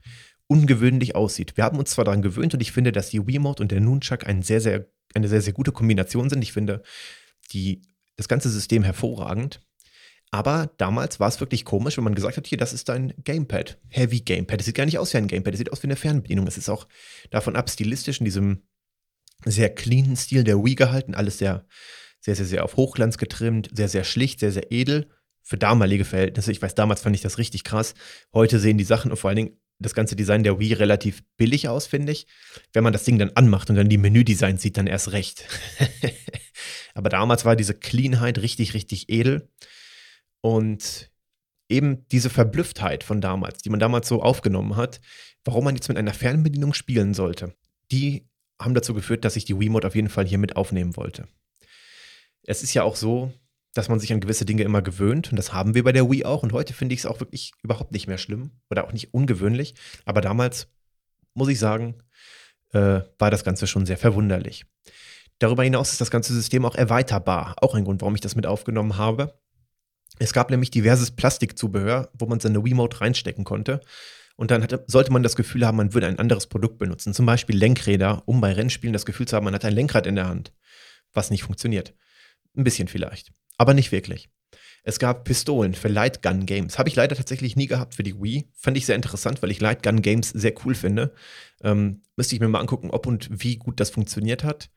ungewöhnlich 0.47 1.15
aussieht. 1.15 1.55
Wir 1.55 1.65
haben 1.65 1.77
uns 1.77 1.91
zwar 1.91 2.05
daran 2.05 2.23
gewöhnt 2.23 2.55
und 2.55 2.61
ich 2.61 2.71
finde, 2.71 2.91
dass 2.91 3.11
die 3.11 3.25
Wiimote 3.27 3.61
und 3.61 3.71
der 3.71 3.79
Nunchuck 3.79 4.25
ein 4.25 4.41
sehr, 4.41 4.59
sehr, 4.61 4.87
eine 5.13 5.27
sehr, 5.27 5.41
sehr 5.41 5.53
gute 5.53 5.71
Kombination 5.71 6.31
sind. 6.31 6.41
Ich 6.41 6.51
finde 6.51 6.81
die, 7.51 7.83
das 8.17 8.27
ganze 8.27 8.49
System 8.49 8.83
hervorragend. 8.83 9.61
Aber 10.31 10.69
damals 10.77 11.19
war 11.19 11.29
es 11.29 11.39
wirklich 11.39 11.63
komisch, 11.63 11.97
wenn 11.97 12.03
man 12.03 12.15
gesagt 12.15 12.37
hat, 12.37 12.47
hier, 12.47 12.57
das 12.57 12.73
ist 12.73 12.89
dein 12.89 13.13
Gamepad. 13.23 13.77
Heavy 13.89 14.19
Gamepad. 14.19 14.59
Das 14.59 14.65
sieht 14.65 14.75
gar 14.75 14.85
nicht 14.85 14.99
aus 14.99 15.13
wie 15.13 15.17
ein 15.17 15.27
Gamepad, 15.27 15.53
das 15.53 15.59
sieht 15.59 15.71
aus 15.71 15.81
wie 15.83 15.87
eine 15.87 15.95
Fernbedienung. 15.95 16.47
Es 16.47 16.57
ist 16.57 16.69
auch 16.69 16.87
davon 17.29 17.55
ab 17.55 17.69
stilistisch 17.69 18.19
in 18.19 18.25
diesem 18.25 18.63
sehr 19.45 19.73
cleanen 19.73 20.17
Stil 20.17 20.43
der 20.43 20.63
Wii 20.63 20.75
gehalten. 20.75 21.15
Alles 21.15 21.37
sehr, 21.37 21.65
sehr, 22.19 22.35
sehr, 22.35 22.45
sehr 22.45 22.63
auf 22.63 22.75
Hochglanz 22.75 23.17
getrimmt, 23.17 23.69
sehr, 23.71 23.87
sehr 23.87 24.03
schlicht, 24.03 24.39
sehr, 24.39 24.51
sehr 24.51 24.71
edel. 24.71 25.09
Für 25.41 25.57
damalige 25.57 26.05
Verhältnisse. 26.05 26.51
Ich 26.51 26.61
weiß, 26.61 26.73
damals 26.73 27.01
fand 27.01 27.15
ich 27.15 27.21
das 27.21 27.37
richtig 27.37 27.63
krass. 27.63 27.93
Heute 28.33 28.59
sehen 28.59 28.79
die 28.79 28.83
Sachen 28.83 29.11
und 29.11 29.17
vor 29.17 29.29
allen 29.29 29.37
Dingen 29.37 29.61
das 29.77 29.93
ganze 29.93 30.15
Design 30.15 30.43
der 30.43 30.59
Wii 30.59 30.73
relativ 30.73 31.23
billig 31.37 31.69
aus, 31.69 31.85
finde 31.85 32.11
ich. 32.11 32.25
Wenn 32.73 32.83
man 32.83 32.93
das 32.93 33.03
Ding 33.03 33.19
dann 33.19 33.31
anmacht 33.35 33.69
und 33.69 33.75
dann 33.75 33.89
die 33.89 33.99
Menüdesigns 33.99 34.61
sieht, 34.61 34.77
dann 34.77 34.87
erst 34.87 35.11
recht. 35.11 35.45
Aber 36.93 37.09
damals 37.09 37.45
war 37.45 37.55
diese 37.55 37.73
Cleanheit 37.73 38.39
richtig, 38.39 38.73
richtig 38.73 39.09
edel. 39.09 39.49
Und 40.41 41.11
eben 41.69 42.07
diese 42.09 42.29
Verblüfftheit 42.29 43.03
von 43.03 43.21
damals, 43.21 43.59
die 43.59 43.69
man 43.69 43.79
damals 43.79 44.07
so 44.07 44.21
aufgenommen 44.21 44.75
hat, 44.75 45.01
warum 45.43 45.63
man 45.63 45.75
jetzt 45.75 45.87
mit 45.87 45.97
einer 45.97 46.13
Fernbedienung 46.13 46.73
spielen 46.73 47.13
sollte, 47.13 47.55
die 47.91 48.27
haben 48.59 48.73
dazu 48.73 48.93
geführt, 48.93 49.25
dass 49.25 49.35
ich 49.35 49.45
die 49.45 49.59
Wiimote 49.59 49.87
auf 49.87 49.95
jeden 49.95 50.09
Fall 50.09 50.25
hier 50.25 50.37
mit 50.37 50.55
aufnehmen 50.55 50.95
wollte. 50.95 51.27
Es 52.43 52.63
ist 52.63 52.73
ja 52.73 52.83
auch 52.83 52.95
so, 52.95 53.33
dass 53.73 53.89
man 53.89 53.99
sich 53.99 54.13
an 54.13 54.21
gewisse 54.21 54.45
Dinge 54.45 54.63
immer 54.63 54.81
gewöhnt 54.81 55.31
und 55.31 55.37
das 55.37 55.51
haben 55.51 55.75
wir 55.75 55.83
bei 55.83 55.91
der 55.91 56.09
Wii 56.09 56.25
auch 56.25 56.43
und 56.43 56.53
heute 56.53 56.73
finde 56.73 56.93
ich 56.93 56.99
es 56.99 57.05
auch 57.05 57.19
wirklich 57.19 57.51
überhaupt 57.61 57.91
nicht 57.91 58.07
mehr 58.07 58.17
schlimm 58.17 58.51
oder 58.69 58.85
auch 58.85 58.93
nicht 58.93 59.13
ungewöhnlich, 59.13 59.75
aber 60.05 60.21
damals 60.21 60.67
muss 61.33 61.49
ich 61.49 61.59
sagen, 61.59 61.95
äh, 62.71 63.01
war 63.19 63.31
das 63.31 63.43
Ganze 63.43 63.67
schon 63.67 63.85
sehr 63.85 63.97
verwunderlich. 63.97 64.65
Darüber 65.39 65.63
hinaus 65.63 65.91
ist 65.91 66.01
das 66.01 66.11
ganze 66.11 66.33
System 66.33 66.65
auch 66.65 66.75
erweiterbar, 66.75 67.55
auch 67.61 67.75
ein 67.75 67.83
Grund, 67.83 68.01
warum 68.01 68.15
ich 68.15 68.21
das 68.21 68.35
mit 68.35 68.45
aufgenommen 68.45 68.97
habe. 68.97 69.37
Es 70.17 70.33
gab 70.33 70.49
nämlich 70.49 70.71
diverses 70.71 71.11
Plastikzubehör, 71.11 72.09
wo 72.13 72.25
man 72.25 72.39
seine 72.39 72.63
Wiimote 72.63 73.01
reinstecken 73.01 73.43
konnte. 73.43 73.81
Und 74.37 74.51
dann 74.51 74.63
hatte, 74.63 74.83
sollte 74.87 75.11
man 75.11 75.23
das 75.23 75.35
Gefühl 75.35 75.65
haben, 75.65 75.77
man 75.77 75.93
würde 75.93 76.07
ein 76.07 76.19
anderes 76.19 76.47
Produkt 76.47 76.77
benutzen. 76.77 77.13
Zum 77.13 77.25
Beispiel 77.25 77.57
Lenkräder, 77.57 78.23
um 78.25 78.41
bei 78.41 78.53
Rennspielen 78.53 78.93
das 78.93 79.05
Gefühl 79.05 79.27
zu 79.27 79.35
haben, 79.35 79.45
man 79.45 79.53
hat 79.53 79.65
ein 79.65 79.73
Lenkrad 79.73 80.07
in 80.07 80.15
der 80.15 80.27
Hand. 80.27 80.53
Was 81.13 81.31
nicht 81.31 81.43
funktioniert. 81.43 81.93
Ein 82.55 82.63
bisschen 82.63 82.87
vielleicht. 82.87 83.31
Aber 83.57 83.73
nicht 83.73 83.91
wirklich. 83.91 84.29
Es 84.83 84.99
gab 84.99 85.23
Pistolen 85.23 85.73
für 85.73 85.87
Lightgun 85.87 86.45
Games. 86.45 86.77
Habe 86.77 86.89
ich 86.89 86.95
leider 86.95 87.15
tatsächlich 87.15 87.55
nie 87.55 87.67
gehabt 87.67 87.95
für 87.95 88.03
die 88.03 88.21
Wii. 88.21 88.45
Fand 88.53 88.77
ich 88.77 88.85
sehr 88.85 88.95
interessant, 88.95 89.41
weil 89.41 89.51
ich 89.51 89.59
Lightgun 89.59 90.01
Games 90.01 90.29
sehr 90.29 90.53
cool 90.63 90.75
finde. 90.75 91.13
Ähm, 91.63 92.03
müsste 92.15 92.35
ich 92.35 92.41
mir 92.41 92.47
mal 92.47 92.59
angucken, 92.59 92.91
ob 92.91 93.07
und 93.07 93.27
wie 93.31 93.57
gut 93.57 93.79
das 93.79 93.89
funktioniert 93.89 94.43
hat. 94.43 94.69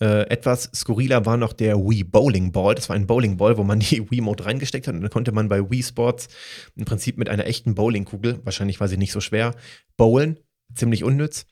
Äh, 0.00 0.28
etwas 0.28 0.70
skurriler 0.74 1.26
war 1.26 1.36
noch 1.36 1.52
der 1.52 1.76
Wii 1.76 2.04
Bowling 2.04 2.52
Ball. 2.52 2.74
Das 2.76 2.88
war 2.88 2.94
ein 2.94 3.06
Bowling 3.06 3.36
Ball, 3.36 3.56
wo 3.56 3.64
man 3.64 3.80
die 3.80 4.08
Wii 4.10 4.20
Mode 4.20 4.44
reingesteckt 4.44 4.86
hat 4.86 4.94
und 4.94 5.02
dann 5.02 5.10
konnte 5.10 5.32
man 5.32 5.48
bei 5.48 5.70
Wii 5.70 5.82
Sports 5.82 6.28
im 6.76 6.84
Prinzip 6.84 7.18
mit 7.18 7.28
einer 7.28 7.46
echten 7.46 7.74
Bowlingkugel, 7.74 8.40
wahrscheinlich 8.44 8.80
war 8.80 8.88
sie 8.88 8.96
nicht 8.96 9.12
so 9.12 9.20
schwer, 9.20 9.54
bowlen. 9.96 10.38
Ziemlich 10.74 11.02
unnütz. 11.02 11.46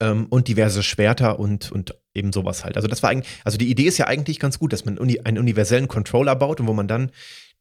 Ähm, 0.00 0.26
und 0.30 0.48
diverse 0.48 0.82
Schwerter 0.82 1.38
und, 1.38 1.70
und 1.70 1.94
eben 2.14 2.32
sowas 2.32 2.64
halt. 2.64 2.76
Also 2.76 2.88
das 2.88 3.02
war 3.02 3.10
eigentlich, 3.10 3.30
also 3.44 3.58
die 3.58 3.70
Idee 3.70 3.84
ist 3.84 3.98
ja 3.98 4.06
eigentlich 4.06 4.38
ganz 4.38 4.58
gut, 4.58 4.72
dass 4.72 4.84
man 4.84 4.98
uni 4.98 5.20
einen 5.20 5.38
universellen 5.38 5.86
Controller 5.86 6.34
baut 6.34 6.60
und 6.60 6.66
wo 6.66 6.72
man 6.72 6.88
dann 6.88 7.10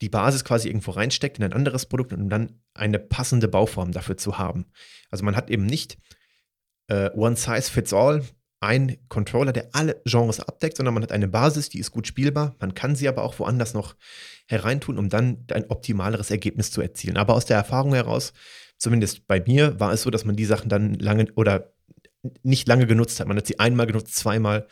die 0.01 0.09
Basis 0.09 0.45
quasi 0.45 0.69
irgendwo 0.69 0.91
reinsteckt 0.91 1.37
in 1.37 1.43
ein 1.43 1.53
anderes 1.53 1.85
Produkt, 1.85 2.13
um 2.13 2.29
dann 2.29 2.61
eine 2.73 2.99
passende 2.99 3.49
Bauform 3.49 3.91
dafür 3.91 4.17
zu 4.17 4.37
haben. 4.37 4.65
Also 5.11 5.25
man 5.25 5.35
hat 5.35 5.49
eben 5.49 5.65
nicht 5.65 5.97
äh, 6.87 7.09
One 7.11 7.35
Size 7.35 7.69
Fits 7.69 7.93
All, 7.93 8.23
ein 8.61 8.97
Controller, 9.07 9.53
der 9.53 9.69
alle 9.73 10.01
Genres 10.05 10.39
abdeckt, 10.39 10.77
sondern 10.77 10.93
man 10.93 11.03
hat 11.03 11.11
eine 11.11 11.27
Basis, 11.27 11.69
die 11.69 11.79
ist 11.79 11.91
gut 11.91 12.07
spielbar. 12.07 12.55
Man 12.59 12.73
kann 12.73 12.95
sie 12.95 13.07
aber 13.07 13.23
auch 13.23 13.39
woanders 13.39 13.73
noch 13.73 13.95
hereintun, 14.47 14.97
um 14.97 15.09
dann 15.09 15.45
ein 15.51 15.69
optimaleres 15.69 16.29
Ergebnis 16.31 16.71
zu 16.71 16.81
erzielen. 16.81 17.17
Aber 17.17 17.35
aus 17.35 17.45
der 17.45 17.57
Erfahrung 17.57 17.93
heraus, 17.93 18.33
zumindest 18.77 19.27
bei 19.27 19.41
mir, 19.41 19.79
war 19.79 19.93
es 19.93 20.01
so, 20.01 20.09
dass 20.09 20.25
man 20.25 20.35
die 20.35 20.45
Sachen 20.45 20.69
dann 20.69 20.95
lange 20.95 21.27
oder 21.35 21.71
nicht 22.43 22.67
lange 22.67 22.85
genutzt 22.85 23.19
hat. 23.19 23.27
Man 23.27 23.37
hat 23.37 23.47
sie 23.47 23.59
einmal 23.59 23.87
genutzt, 23.87 24.15
zweimal 24.15 24.67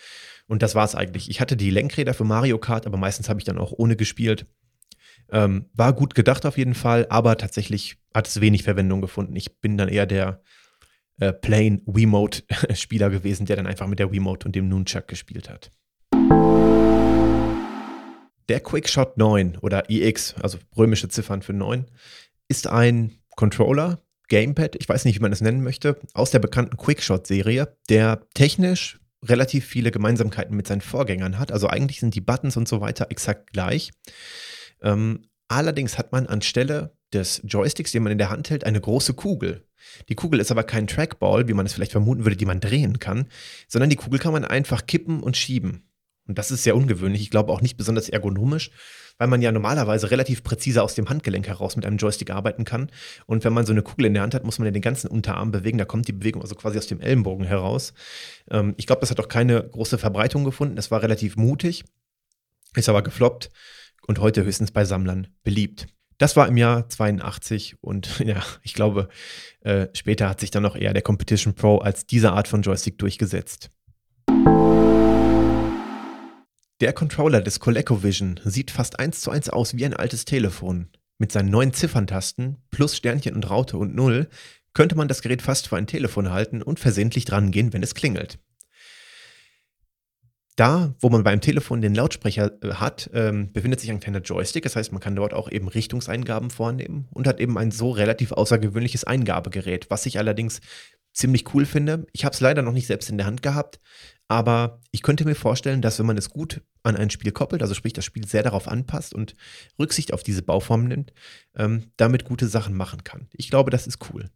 und 0.48 0.62
das 0.62 0.76
war 0.76 0.86
es 0.86 0.96
eigentlich. 0.96 1.30
Ich 1.30 1.40
hatte 1.40 1.56
die 1.56 1.70
Lenkräder 1.70 2.14
für 2.14 2.24
Mario 2.24 2.58
Kart, 2.58 2.88
aber 2.88 2.98
meistens 2.98 3.30
habe 3.30 3.40
ich 3.40 3.46
dann 3.46 3.58
auch 3.58 3.72
ohne 3.72 3.96
gespielt. 3.96 4.48
Ähm, 5.30 5.70
war 5.74 5.94
gut 5.94 6.16
gedacht 6.16 6.46
auf 6.46 6.58
jeden 6.58 6.74
Fall, 6.74 7.06
aber 7.10 7.38
tatsächlich 7.38 7.98
hat 8.14 8.28
es 8.28 8.40
wenig 8.40 8.64
Verwendung 8.64 9.02
gefunden. 9.02 9.36
Ich 9.36 9.60
bin 9.60 9.78
dann 9.78 9.90
eher 9.90 10.06
der 10.06 10.42
äh, 11.20 11.34
plain 11.34 11.82
Wiimote-Spieler 11.86 13.10
gewesen, 13.12 13.46
der 13.46 13.56
dann 13.56 13.68
einfach 13.68 13.88
mit 13.88 14.00
der 14.00 14.12
Wiimote 14.12 14.48
und 14.48 14.56
dem 14.56 14.70
Nunchuck 14.70 15.08
gespielt 15.08 15.50
hat. 15.50 15.72
Der 18.50 18.62
Quickshot 18.62 19.18
9 19.18 19.58
oder 19.58 19.90
EX, 19.90 20.36
also 20.36 20.58
römische 20.78 21.10
Ziffern 21.10 21.42
für 21.42 21.54
9, 21.54 21.86
ist 22.48 22.68
ein 22.68 23.20
Controller, 23.36 24.02
Gamepad, 24.30 24.76
ich 24.76 24.88
weiß 24.88 25.06
nicht, 25.06 25.16
wie 25.16 25.22
man 25.22 25.32
es 25.32 25.42
nennen 25.42 25.64
möchte, 25.64 26.00
aus 26.14 26.32
der 26.32 26.40
bekannten 26.40 26.78
Quickshot-Serie, 26.78 27.78
der 27.90 28.22
technisch 28.34 29.00
relativ 29.24 29.66
viele 29.66 29.92
Gemeinsamkeiten 29.92 30.56
mit 30.56 30.68
seinen 30.68 30.82
Vorgängern 30.82 31.40
hat. 31.40 31.52
Also 31.52 31.68
eigentlich 31.68 32.00
sind 32.00 32.16
die 32.16 32.22
Buttons 32.22 32.58
und 32.58 32.68
so 32.68 32.82
weiter 32.82 33.08
exakt 33.10 33.52
gleich. 33.52 33.92
Ähm, 34.82 35.28
allerdings 35.48 35.98
hat 35.98 36.12
man 36.12 36.28
anstelle 36.28 36.96
des 37.14 37.42
Joysticks, 37.46 37.92
den 37.92 38.04
man 38.04 38.12
in 38.12 38.18
der 38.18 38.30
Hand 38.30 38.50
hält, 38.50 38.64
eine 38.64 38.82
große 38.82 39.14
Kugel 39.14 39.67
Die 40.10 40.16
Kugel 40.16 40.40
ist 40.40 40.52
aber 40.52 40.64
kein 40.64 40.88
Trackball, 40.88 41.48
wie 41.48 41.54
man 41.54 41.66
es 41.66 41.74
vielleicht 41.74 41.92
vermuten 41.92 42.26
würde, 42.26 42.38
die 42.38 42.46
man 42.46 42.60
drehen 42.60 43.00
kann, 43.00 43.28
sondern 43.68 43.90
die 43.90 43.96
Kugel 43.96 44.20
kann 44.20 44.34
man 44.34 44.46
einfach 44.46 44.86
kippen 44.86 45.22
und 45.22 45.38
schieben. 45.38 45.84
Und 46.28 46.38
das 46.38 46.52
ist 46.52 46.64
sehr 46.64 46.76
ungewöhnlich, 46.76 47.22
ich 47.22 47.30
glaube 47.30 47.52
auch 47.52 47.62
nicht 47.62 47.78
besonders 47.78 48.10
ergonomisch, 48.10 48.72
weil 49.18 49.28
man 49.28 49.42
ja 49.42 49.52
normalerweise 49.52 50.12
relativ 50.12 50.44
präzise 50.44 50.84
aus 50.84 50.94
dem 50.94 51.10
Handgelenk 51.10 51.48
heraus 51.48 51.76
mit 51.76 51.86
einem 51.86 51.98
Joystick 51.98 52.30
arbeiten 52.30 52.66
kann. 52.66 52.92
Und 53.26 53.44
wenn 53.44 53.54
man 53.54 53.66
so 53.66 53.72
eine 53.72 53.82
Kugel 53.82 54.06
in 54.06 54.14
der 54.14 54.24
Hand 54.24 54.36
hat, 54.36 54.44
muss 54.44 54.60
man 54.60 54.68
ja 54.68 54.72
den 54.72 54.82
ganzen 54.82 55.08
Unterarm 55.08 55.52
bewegen. 55.52 55.78
Da 55.78 55.86
kommt 55.86 56.08
die 56.08 56.14
Bewegung 56.14 56.42
also 56.42 56.56
quasi 56.56 56.78
aus 56.78 56.88
dem 56.88 57.00
Ellenbogen 57.00 57.46
heraus. 57.46 57.94
Ähm, 58.52 58.76
ich 58.78 58.86
glaube, 58.86 59.00
das 59.00 59.10
hat 59.10 59.20
auch 59.20 59.30
keine 59.30 59.68
große 59.68 59.98
Verbreitung 59.98 60.44
gefunden. 60.44 60.78
Es 60.78 60.92
war 60.92 61.02
relativ 61.02 61.36
mutig, 61.38 61.86
ist 62.76 62.90
aber 62.90 63.02
gefloppt 63.02 63.50
und 64.06 64.20
heute 64.20 64.44
höchstens 64.44 64.72
bei 64.72 64.86
Sammlern 64.86 65.28
beliebt. 65.44 65.88
Das 66.18 66.36
war 66.36 66.48
im 66.48 66.58
Jahr 66.58 66.90
82 66.90 67.76
und 67.82 68.20
ja, 68.26 68.44
ich 68.64 68.74
glaube, 68.74 69.10
äh, 69.62 69.88
später 69.94 70.30
hat 70.30 70.40
sich 70.40 70.52
dann 70.52 70.64
noch 70.64 70.76
eher 70.76 70.94
der 70.94 71.04
Competition 71.04 71.54
Pro 71.54 71.78
als 71.78 72.06
diese 72.06 72.32
Art 72.32 72.48
von 72.48 72.62
Joystick 72.64 72.98
durchgesetzt. 72.98 73.70
Der 76.80 76.94
Controller 76.94 77.42
des 77.42 77.60
ColecoVision 77.60 78.40
sieht 78.44 78.70
fast 78.70 79.00
eins 79.00 79.22
zu 79.22 79.32
eins 79.32 79.50
aus 79.50 79.76
wie 79.76 79.86
ein 79.86 79.96
altes 79.96 80.26
Telefon. 80.26 80.90
Mit 81.18 81.32
seinen 81.32 81.50
neun 81.50 81.74
Zifferntasten 81.74 82.58
plus 82.70 82.96
Sternchen 82.96 83.34
und 83.34 83.50
Raute 83.50 83.78
und 83.78 83.96
Null 83.96 84.28
könnte 84.74 84.96
man 84.96 85.08
das 85.08 85.24
Gerät 85.24 85.42
fast 85.42 85.68
für 85.68 85.78
ein 85.78 85.88
Telefon 85.88 86.30
halten 86.30 86.62
und 86.62 86.80
versehentlich 86.80 87.26
drangehen, 87.26 87.74
wenn 87.74 87.82
es 87.82 87.96
klingelt. 87.96 88.38
Da, 90.58 90.96
wo 91.00 91.10
man 91.10 91.24
beim 91.24 91.40
Telefon 91.40 91.82
den 91.82 91.94
Lautsprecher 91.94 92.52
äh, 92.64 92.74
hat, 92.74 93.12
ähm, 93.14 93.54
befindet 93.54 93.80
sich 93.80 93.92
ein 93.92 94.00
kleiner 94.00 94.22
Joystick. 94.22 94.64
Das 94.64 94.76
heißt, 94.76 94.92
man 94.92 95.00
kann 95.00 95.16
dort 95.16 95.34
auch 95.34 95.52
eben 95.52 95.68
Richtungseingaben 95.68 96.50
vornehmen 96.50 97.08
und 97.12 97.28
hat 97.28 97.40
eben 97.40 97.60
ein 97.60 97.70
so 97.70 97.92
relativ 97.92 98.32
außergewöhnliches 98.32 99.04
Eingabegerät, 99.04 99.92
was 99.92 100.08
ich 100.08 100.18
allerdings 100.18 100.60
ziemlich 101.14 101.54
cool 101.54 101.68
finde. 101.68 102.08
Ich 102.12 102.26
habe 102.26 102.34
es 102.34 102.42
leider 102.42 102.64
noch 102.64 102.72
nicht 102.72 102.88
selbst 102.88 103.10
in 103.10 103.18
der 103.18 103.28
Hand 103.28 103.44
gehabt, 103.44 103.80
aber 104.28 104.82
ich 104.92 105.04
könnte 105.04 105.26
mir 105.26 105.36
vorstellen, 105.36 105.84
dass 105.84 106.00
wenn 106.00 106.08
man 106.08 106.18
es 106.18 106.32
gut 106.32 106.62
an 106.82 106.96
ein 106.96 107.12
Spiel 107.12 107.32
koppelt, 107.32 107.62
also 107.62 107.76
sprich 107.76 107.94
das 107.94 108.06
Spiel 108.06 108.26
sehr 108.26 108.44
darauf 108.44 108.68
anpasst 108.68 109.14
und 109.14 109.36
Rücksicht 109.80 110.12
auf 110.12 110.24
diese 110.24 110.42
Bauform 110.42 110.86
nimmt, 110.86 111.14
ähm, 111.56 111.92
damit 111.98 112.26
gute 112.26 112.48
Sachen 112.48 112.76
machen 112.76 113.04
kann. 113.04 113.28
Ich 113.34 113.52
glaube, 113.52 113.70
das 113.70 113.86
ist 113.86 114.00
cool. 114.12 114.30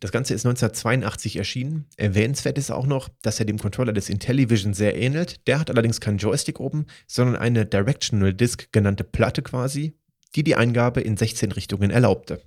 Das 0.00 0.12
Ganze 0.12 0.34
ist 0.34 0.44
1982 0.44 1.36
erschienen. 1.36 1.86
Erwähnenswert 1.96 2.58
ist 2.58 2.70
auch 2.70 2.86
noch, 2.86 3.08
dass 3.22 3.40
er 3.40 3.46
dem 3.46 3.58
Controller 3.58 3.94
des 3.94 4.10
Intellivision 4.10 4.74
sehr 4.74 4.94
ähnelt. 4.94 5.46
Der 5.46 5.58
hat 5.58 5.70
allerdings 5.70 6.00
keinen 6.00 6.18
Joystick 6.18 6.60
oben, 6.60 6.84
sondern 7.06 7.36
eine 7.36 7.64
Directional 7.64 8.34
Disc 8.34 8.68
genannte 8.72 9.04
Platte 9.04 9.40
quasi, 9.40 9.96
die 10.34 10.44
die 10.44 10.54
Eingabe 10.54 11.00
in 11.00 11.16
16 11.16 11.50
Richtungen 11.52 11.90
erlaubte. 11.90 12.42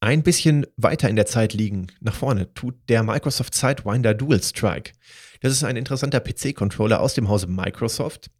Ein 0.00 0.22
bisschen 0.22 0.66
weiter 0.76 1.10
in 1.10 1.16
der 1.16 1.26
Zeit 1.26 1.52
liegen, 1.52 1.88
nach 2.00 2.14
vorne, 2.14 2.54
tut 2.54 2.76
der 2.88 3.02
Microsoft 3.02 3.54
Sidewinder 3.54 4.14
Dual 4.14 4.42
Strike. 4.42 4.92
Das 5.40 5.52
ist 5.52 5.64
ein 5.64 5.76
interessanter 5.76 6.20
PC-Controller 6.20 7.00
aus 7.00 7.14
dem 7.14 7.28
Hause 7.28 7.48
Microsoft. 7.48 8.30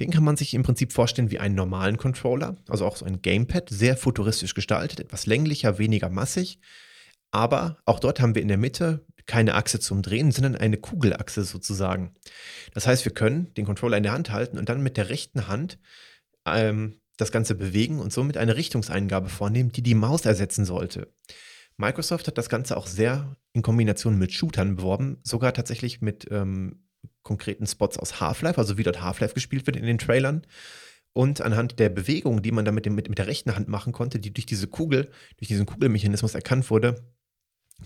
Den 0.00 0.10
kann 0.10 0.24
man 0.24 0.36
sich 0.36 0.54
im 0.54 0.62
Prinzip 0.62 0.92
vorstellen 0.92 1.30
wie 1.30 1.40
einen 1.40 1.54
normalen 1.54 1.96
Controller, 1.96 2.56
also 2.68 2.86
auch 2.86 2.96
so 2.96 3.04
ein 3.04 3.20
Gamepad, 3.20 3.68
sehr 3.68 3.96
futuristisch 3.96 4.54
gestaltet, 4.54 5.00
etwas 5.00 5.26
länglicher, 5.26 5.78
weniger 5.78 6.08
massig. 6.08 6.60
Aber 7.30 7.78
auch 7.84 8.00
dort 8.00 8.20
haben 8.20 8.34
wir 8.34 8.42
in 8.42 8.48
der 8.48 8.58
Mitte 8.58 9.04
keine 9.26 9.54
Achse 9.54 9.78
zum 9.78 10.02
Drehen, 10.02 10.32
sondern 10.32 10.56
eine 10.56 10.78
Kugelachse 10.78 11.44
sozusagen. 11.44 12.14
Das 12.72 12.86
heißt, 12.86 13.04
wir 13.04 13.12
können 13.12 13.52
den 13.54 13.66
Controller 13.66 13.98
in 13.98 14.02
der 14.02 14.12
Hand 14.12 14.30
halten 14.30 14.58
und 14.58 14.68
dann 14.68 14.82
mit 14.82 14.96
der 14.96 15.10
rechten 15.10 15.48
Hand 15.48 15.78
ähm, 16.46 17.00
das 17.18 17.30
Ganze 17.30 17.54
bewegen 17.54 18.00
und 18.00 18.12
somit 18.12 18.36
eine 18.38 18.56
Richtungseingabe 18.56 19.28
vornehmen, 19.28 19.70
die 19.72 19.82
die 19.82 19.94
Maus 19.94 20.24
ersetzen 20.24 20.64
sollte. 20.64 21.12
Microsoft 21.76 22.26
hat 22.26 22.38
das 22.38 22.48
Ganze 22.48 22.76
auch 22.76 22.86
sehr 22.86 23.36
in 23.52 23.62
Kombination 23.62 24.18
mit 24.18 24.32
Shootern 24.32 24.76
beworben, 24.76 25.18
sogar 25.22 25.52
tatsächlich 25.52 26.00
mit 26.00 26.26
ähm, 26.30 26.87
konkreten 27.22 27.66
Spots 27.66 27.98
aus 27.98 28.20
Half-Life, 28.20 28.58
also 28.58 28.78
wie 28.78 28.82
dort 28.82 29.02
Half-Life 29.02 29.34
gespielt 29.34 29.66
wird 29.66 29.76
in 29.76 29.84
den 29.84 29.98
Trailern. 29.98 30.42
Und 31.12 31.40
anhand 31.40 31.78
der 31.78 31.88
Bewegung, 31.88 32.42
die 32.42 32.52
man 32.52 32.64
dann 32.64 32.74
mit, 32.74 32.86
dem, 32.86 32.94
mit, 32.94 33.08
mit 33.08 33.18
der 33.18 33.26
rechten 33.26 33.54
Hand 33.56 33.68
machen 33.68 33.92
konnte, 33.92 34.18
die 34.18 34.32
durch 34.32 34.46
diese 34.46 34.68
Kugel, 34.68 35.10
durch 35.38 35.48
diesen 35.48 35.66
Kugelmechanismus 35.66 36.34
erkannt 36.34 36.70
wurde, 36.70 37.12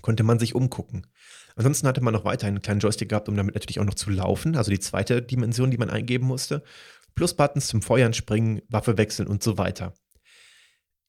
konnte 0.01 0.23
man 0.23 0.39
sich 0.39 0.55
umgucken. 0.55 1.07
Ansonsten 1.55 1.87
hatte 1.87 2.01
man 2.01 2.13
noch 2.13 2.25
weiter 2.25 2.47
einen 2.47 2.61
kleinen 2.61 2.79
Joystick 2.79 3.09
gehabt, 3.09 3.29
um 3.29 3.37
damit 3.37 3.55
natürlich 3.55 3.79
auch 3.79 3.85
noch 3.85 3.93
zu 3.93 4.09
laufen, 4.09 4.55
also 4.55 4.71
die 4.71 4.79
zweite 4.79 5.21
Dimension, 5.21 5.71
die 5.71 5.77
man 5.77 5.89
eingeben 5.89 6.25
musste 6.25 6.63
plus 7.15 7.33
Buttons 7.35 7.67
zum 7.67 7.81
Feuern, 7.81 8.13
Springen, 8.13 8.61
Waffe 8.69 8.97
wechseln 8.97 9.27
und 9.27 9.43
so 9.43 9.57
weiter. 9.57 9.93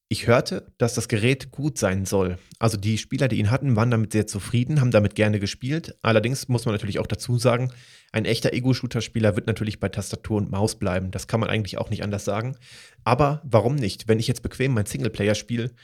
Ich 0.08 0.26
hörte, 0.26 0.72
dass 0.76 0.94
das 0.94 1.08
Gerät 1.08 1.50
gut 1.50 1.78
sein 1.78 2.04
soll. 2.04 2.38
Also 2.58 2.76
die 2.76 2.98
Spieler, 2.98 3.26
die 3.26 3.38
ihn 3.38 3.50
hatten, 3.50 3.74
waren 3.74 3.90
damit 3.90 4.12
sehr 4.12 4.26
zufrieden, 4.26 4.80
haben 4.80 4.90
damit 4.90 5.14
gerne 5.14 5.40
gespielt. 5.40 5.96
Allerdings 6.02 6.46
muss 6.48 6.66
man 6.66 6.74
natürlich 6.74 6.98
auch 6.98 7.06
dazu 7.06 7.38
sagen, 7.38 7.72
ein 8.12 8.26
echter 8.26 8.52
Ego-Shooter-Spieler 8.52 9.34
wird 9.34 9.46
natürlich 9.46 9.80
bei 9.80 9.88
Tastatur 9.88 10.36
und 10.36 10.50
Maus 10.50 10.78
bleiben. 10.78 11.10
Das 11.10 11.26
kann 11.26 11.40
man 11.40 11.48
eigentlich 11.48 11.78
auch 11.78 11.90
nicht 11.90 12.02
anders 12.02 12.24
sagen. 12.24 12.56
Aber 13.02 13.40
warum 13.44 13.76
nicht? 13.76 14.06
Wenn 14.06 14.20
ich 14.20 14.28
jetzt 14.28 14.42
bequem 14.42 14.74
mein 14.74 14.86
Singleplayer-Spiel 14.86 15.74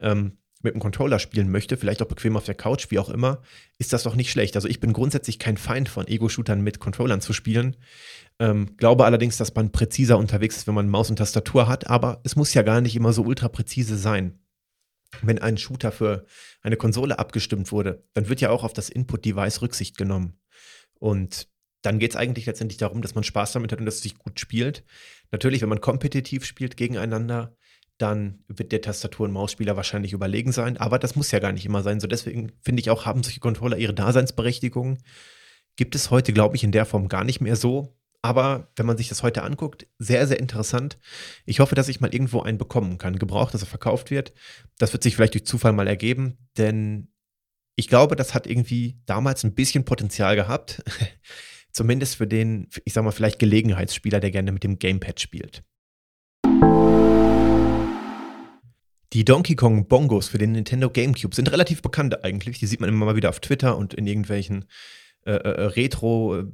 ähm, 0.00 0.38
mit 0.62 0.74
dem 0.74 0.80
Controller 0.80 1.18
spielen 1.18 1.50
möchte, 1.50 1.76
vielleicht 1.76 2.02
auch 2.02 2.08
bequem 2.08 2.36
auf 2.36 2.44
der 2.44 2.54
Couch, 2.54 2.90
wie 2.90 2.98
auch 2.98 3.10
immer, 3.10 3.42
ist 3.78 3.92
das 3.92 4.02
doch 4.04 4.14
nicht 4.14 4.30
schlecht. 4.30 4.56
Also 4.56 4.68
ich 4.68 4.80
bin 4.80 4.92
grundsätzlich 4.92 5.38
kein 5.38 5.56
Feind 5.56 5.88
von 5.88 6.08
Ego-Shootern 6.08 6.60
mit 6.60 6.78
Controllern 6.78 7.20
zu 7.20 7.32
spielen. 7.32 7.76
Ähm, 8.38 8.76
glaube 8.76 9.04
allerdings, 9.04 9.36
dass 9.36 9.54
man 9.54 9.72
präziser 9.72 10.18
unterwegs 10.18 10.56
ist, 10.56 10.66
wenn 10.66 10.74
man 10.74 10.88
Maus 10.88 11.10
und 11.10 11.16
Tastatur 11.16 11.68
hat, 11.68 11.88
aber 11.88 12.20
es 12.24 12.36
muss 12.36 12.54
ja 12.54 12.62
gar 12.62 12.80
nicht 12.80 12.96
immer 12.96 13.12
so 13.12 13.22
ultra 13.22 13.48
präzise 13.48 13.96
sein. 13.96 14.38
Wenn 15.22 15.38
ein 15.38 15.56
Shooter 15.56 15.92
für 15.92 16.26
eine 16.62 16.76
Konsole 16.76 17.18
abgestimmt 17.18 17.70
wurde, 17.72 18.04
dann 18.14 18.28
wird 18.28 18.40
ja 18.40 18.50
auch 18.50 18.64
auf 18.64 18.72
das 18.72 18.88
Input-Device 18.88 19.62
Rücksicht 19.62 19.96
genommen. 19.96 20.38
Und 20.98 21.48
dann 21.82 21.98
geht 21.98 22.10
es 22.10 22.16
eigentlich 22.16 22.46
letztendlich 22.46 22.78
darum, 22.78 23.02
dass 23.02 23.14
man 23.14 23.24
Spaß 23.24 23.52
damit 23.52 23.72
hat 23.72 23.78
und 23.78 23.86
dass 23.86 23.96
es 23.96 24.02
sich 24.02 24.18
gut 24.18 24.40
spielt. 24.40 24.84
Natürlich, 25.30 25.62
wenn 25.62 25.68
man 25.68 25.80
kompetitiv 25.80 26.44
spielt 26.44 26.76
gegeneinander, 26.76 27.56
dann 27.98 28.44
wird 28.48 28.72
der 28.72 28.82
Tastatur- 28.82 29.26
und 29.26 29.32
Mausspieler 29.32 29.76
wahrscheinlich 29.76 30.12
überlegen 30.12 30.52
sein. 30.52 30.76
Aber 30.76 30.98
das 30.98 31.16
muss 31.16 31.30
ja 31.30 31.38
gar 31.38 31.52
nicht 31.52 31.64
immer 31.64 31.82
sein. 31.82 32.00
So 32.00 32.06
deswegen 32.06 32.52
finde 32.62 32.80
ich 32.80 32.90
auch, 32.90 33.06
haben 33.06 33.22
solche 33.22 33.40
Controller 33.40 33.78
ihre 33.78 33.94
Daseinsberechtigung. 33.94 34.98
Gibt 35.76 35.94
es 35.94 36.10
heute, 36.10 36.32
glaube 36.32 36.56
ich, 36.56 36.64
in 36.64 36.72
der 36.72 36.86
Form 36.86 37.08
gar 37.08 37.24
nicht 37.24 37.40
mehr 37.40 37.56
so. 37.56 37.96
Aber 38.22 38.72
wenn 38.76 38.86
man 38.86 38.96
sich 38.96 39.08
das 39.08 39.22
heute 39.22 39.42
anguckt, 39.42 39.86
sehr, 39.98 40.26
sehr 40.26 40.40
interessant. 40.40 40.98
Ich 41.44 41.60
hoffe, 41.60 41.74
dass 41.74 41.88
ich 41.88 42.00
mal 42.00 42.12
irgendwo 42.12 42.42
einen 42.42 42.58
bekommen 42.58 42.98
kann. 42.98 43.18
Gebraucht, 43.18 43.54
dass 43.54 43.62
er 43.62 43.68
verkauft 43.68 44.10
wird. 44.10 44.32
Das 44.78 44.92
wird 44.92 45.02
sich 45.02 45.14
vielleicht 45.14 45.34
durch 45.34 45.46
Zufall 45.46 45.72
mal 45.72 45.86
ergeben, 45.86 46.36
denn 46.58 47.08
ich 47.76 47.88
glaube, 47.88 48.16
das 48.16 48.34
hat 48.34 48.46
irgendwie 48.46 48.98
damals 49.04 49.44
ein 49.44 49.54
bisschen 49.54 49.84
Potenzial 49.84 50.34
gehabt. 50.34 50.82
Zumindest 51.70 52.16
für 52.16 52.26
den, 52.26 52.68
ich 52.84 52.94
sag 52.94 53.04
mal, 53.04 53.10
vielleicht 53.10 53.38
Gelegenheitsspieler, 53.38 54.18
der 54.18 54.30
gerne 54.30 54.50
mit 54.50 54.64
dem 54.64 54.78
Gamepad 54.78 55.20
spielt. 55.20 55.62
Die 59.16 59.24
Donkey 59.24 59.56
Kong 59.56 59.88
Bongos 59.88 60.28
für 60.28 60.36
den 60.36 60.52
Nintendo 60.52 60.90
GameCube 60.90 61.34
sind 61.34 61.50
relativ 61.50 61.80
bekannt 61.80 62.22
eigentlich. 62.22 62.58
Die 62.58 62.66
sieht 62.66 62.80
man 62.80 62.90
immer 62.90 63.06
mal 63.06 63.16
wieder 63.16 63.30
auf 63.30 63.40
Twitter 63.40 63.78
und 63.78 63.94
in 63.94 64.06
irgendwelchen 64.06 64.66
äh, 65.24 65.32
äh, 65.32 65.64
Retro- 65.68 66.44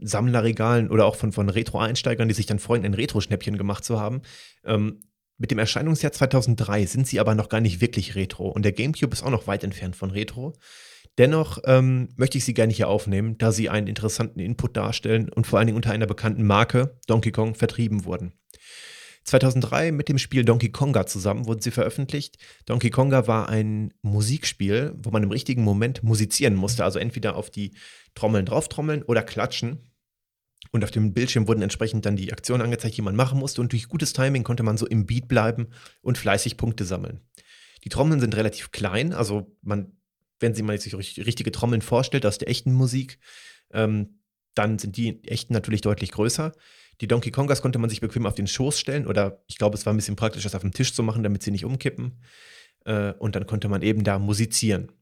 Sammlerregalen 0.00 0.90
oder 0.90 1.04
auch 1.04 1.14
von, 1.14 1.30
von 1.32 1.50
Retro-Einsteigern, 1.50 2.26
die 2.26 2.34
sich 2.34 2.46
dann 2.46 2.58
freuen, 2.58 2.86
ein 2.86 2.94
Retro-Schnäppchen 2.94 3.58
gemacht 3.58 3.84
zu 3.84 4.00
haben. 4.00 4.22
Ähm, 4.64 5.02
mit 5.36 5.50
dem 5.50 5.58
Erscheinungsjahr 5.58 6.10
2003 6.10 6.86
sind 6.86 7.06
sie 7.06 7.20
aber 7.20 7.34
noch 7.34 7.50
gar 7.50 7.60
nicht 7.60 7.82
wirklich 7.82 8.14
Retro 8.14 8.48
und 8.48 8.64
der 8.64 8.72
GameCube 8.72 9.12
ist 9.12 9.22
auch 9.22 9.30
noch 9.30 9.46
weit 9.46 9.62
entfernt 9.62 9.94
von 9.94 10.10
Retro. 10.10 10.54
Dennoch 11.18 11.58
ähm, 11.66 12.08
möchte 12.16 12.38
ich 12.38 12.46
sie 12.46 12.54
gerne 12.54 12.72
hier 12.72 12.88
aufnehmen, 12.88 13.36
da 13.36 13.52
sie 13.52 13.68
einen 13.68 13.88
interessanten 13.88 14.40
Input 14.40 14.74
darstellen 14.74 15.28
und 15.28 15.46
vor 15.46 15.58
allen 15.58 15.66
Dingen 15.66 15.76
unter 15.76 15.92
einer 15.92 16.06
bekannten 16.06 16.46
Marke, 16.46 16.98
Donkey 17.06 17.30
Kong, 17.30 17.54
vertrieben 17.54 18.06
wurden. 18.06 18.32
2003 19.26 19.90
mit 19.92 20.08
dem 20.08 20.18
Spiel 20.18 20.44
Donkey 20.44 20.70
Konga 20.70 21.06
zusammen 21.06 21.46
wurden 21.46 21.60
sie 21.60 21.72
veröffentlicht. 21.72 22.38
Donkey 22.64 22.90
Konga 22.90 23.26
war 23.26 23.48
ein 23.48 23.92
Musikspiel, 24.02 24.94
wo 25.02 25.10
man 25.10 25.24
im 25.24 25.32
richtigen 25.32 25.62
Moment 25.62 26.02
musizieren 26.02 26.54
musste, 26.54 26.84
also 26.84 26.98
entweder 26.98 27.36
auf 27.36 27.50
die 27.50 27.72
Trommeln 28.14 28.46
drauftrommeln 28.46 29.02
oder 29.02 29.22
klatschen. 29.22 29.90
Und 30.70 30.84
auf 30.84 30.90
dem 30.90 31.12
Bildschirm 31.12 31.48
wurden 31.48 31.62
entsprechend 31.62 32.06
dann 32.06 32.16
die 32.16 32.32
Aktionen 32.32 32.62
angezeigt, 32.62 32.96
die 32.96 33.02
man 33.02 33.16
machen 33.16 33.38
musste. 33.38 33.60
Und 33.60 33.72
durch 33.72 33.88
gutes 33.88 34.12
Timing 34.12 34.44
konnte 34.44 34.62
man 34.62 34.76
so 34.76 34.86
im 34.86 35.06
Beat 35.06 35.28
bleiben 35.28 35.68
und 36.02 36.18
fleißig 36.18 36.56
Punkte 36.56 36.84
sammeln. 36.84 37.20
Die 37.84 37.88
Trommeln 37.88 38.20
sind 38.20 38.36
relativ 38.36 38.70
klein, 38.70 39.12
also 39.12 39.56
man, 39.62 39.92
wenn 40.40 40.54
sie 40.54 40.62
mal 40.62 40.78
sich 40.80 40.96
richtige 40.96 41.52
Trommeln 41.52 41.82
vorstellt 41.82 42.26
aus 42.26 42.38
der 42.38 42.48
echten 42.48 42.72
Musik, 42.72 43.18
ähm, 43.72 44.20
dann 44.54 44.78
sind 44.78 44.96
die 44.96 45.22
echten 45.24 45.52
natürlich 45.52 45.82
deutlich 45.82 46.12
größer. 46.12 46.52
Die 47.00 47.08
Donkey 47.08 47.30
Kongas 47.30 47.62
konnte 47.62 47.78
man 47.78 47.90
sich 47.90 48.00
bequem 48.00 48.26
auf 48.26 48.34
den 48.34 48.46
Schoß 48.46 48.78
stellen 48.78 49.06
oder 49.06 49.42
ich 49.46 49.58
glaube, 49.58 49.76
es 49.76 49.84
war 49.84 49.92
ein 49.92 49.96
bisschen 49.96 50.16
praktisch, 50.16 50.44
das 50.44 50.54
auf 50.54 50.62
dem 50.62 50.72
Tisch 50.72 50.94
zu 50.94 51.02
machen, 51.02 51.22
damit 51.22 51.42
sie 51.42 51.50
nicht 51.50 51.64
umkippen. 51.64 52.20
Äh, 52.84 53.12
und 53.12 53.36
dann 53.36 53.46
konnte 53.46 53.68
man 53.68 53.82
eben 53.82 54.04
da 54.04 54.18
musizieren. 54.18 54.92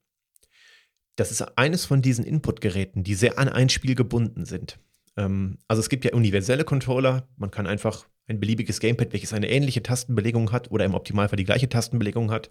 Das 1.17 1.31
ist 1.31 1.43
eines 1.57 1.85
von 1.85 2.03
diesen 2.03 2.25
Input-Geräten, 2.25 3.05
die 3.05 3.15
sehr 3.15 3.39
an 3.39 3.49
ein 3.49 3.69
Spiel 3.69 3.95
gebunden 3.95 4.45
sind. 4.45 4.79
Ähm, 5.17 5.59
also 5.69 5.81
es 5.81 5.89
gibt 5.89 6.05
ja 6.05 6.13
universelle 6.13 6.65
Controller, 6.65 7.29
man 7.37 7.51
kann 7.51 7.67
einfach 7.67 8.07
ein 8.27 8.41
beliebiges 8.41 8.81
Gamepad, 8.81 9.13
welches 9.13 9.33
eine 9.33 9.49
ähnliche 9.49 9.83
Tastenbelegung 9.83 10.51
hat 10.51 10.71
oder 10.71 10.85
im 10.85 10.95
Optimalfall 10.95 11.37
die 11.37 11.45
gleiche 11.45 11.69
Tastenbelegung 11.69 12.31
hat, 12.31 12.51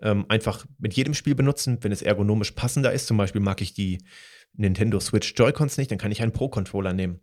ähm, 0.00 0.26
einfach 0.28 0.66
mit 0.78 0.94
jedem 0.94 1.14
Spiel 1.14 1.34
benutzen, 1.34 1.78
wenn 1.80 1.92
es 1.92 2.02
ergonomisch 2.02 2.52
passender 2.52 2.92
ist. 2.92 3.06
Zum 3.06 3.16
Beispiel 3.16 3.40
mag 3.40 3.60
ich 3.60 3.74
die 3.74 3.98
Nintendo 4.52 5.00
Switch 5.00 5.34
Joy-Cons 5.36 5.78
nicht, 5.78 5.90
dann 5.90 5.98
kann 5.98 6.12
ich 6.12 6.22
einen 6.22 6.32
Pro-Controller 6.32 6.92
nehmen. 6.92 7.20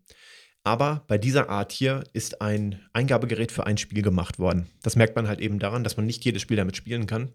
Aber 0.65 1.03
bei 1.07 1.19
dieser 1.19 1.47
Art 1.49 1.71
hier 1.71 2.03
ist 2.11 2.41
ein 2.41 2.81
Eingabegerät 2.91 3.51
für 3.51 3.67
ein 3.67 3.77
Spiel 3.77 4.01
gemacht 4.01 4.39
worden. 4.39 4.67
Das 4.81 4.95
merkt 4.95 5.15
man 5.15 5.27
halt 5.27 5.39
eben 5.39 5.59
daran, 5.59 5.83
dass 5.83 5.95
man 5.95 6.07
nicht 6.07 6.25
jedes 6.25 6.41
Spiel 6.41 6.57
damit 6.57 6.75
spielen 6.75 7.05
kann. 7.05 7.31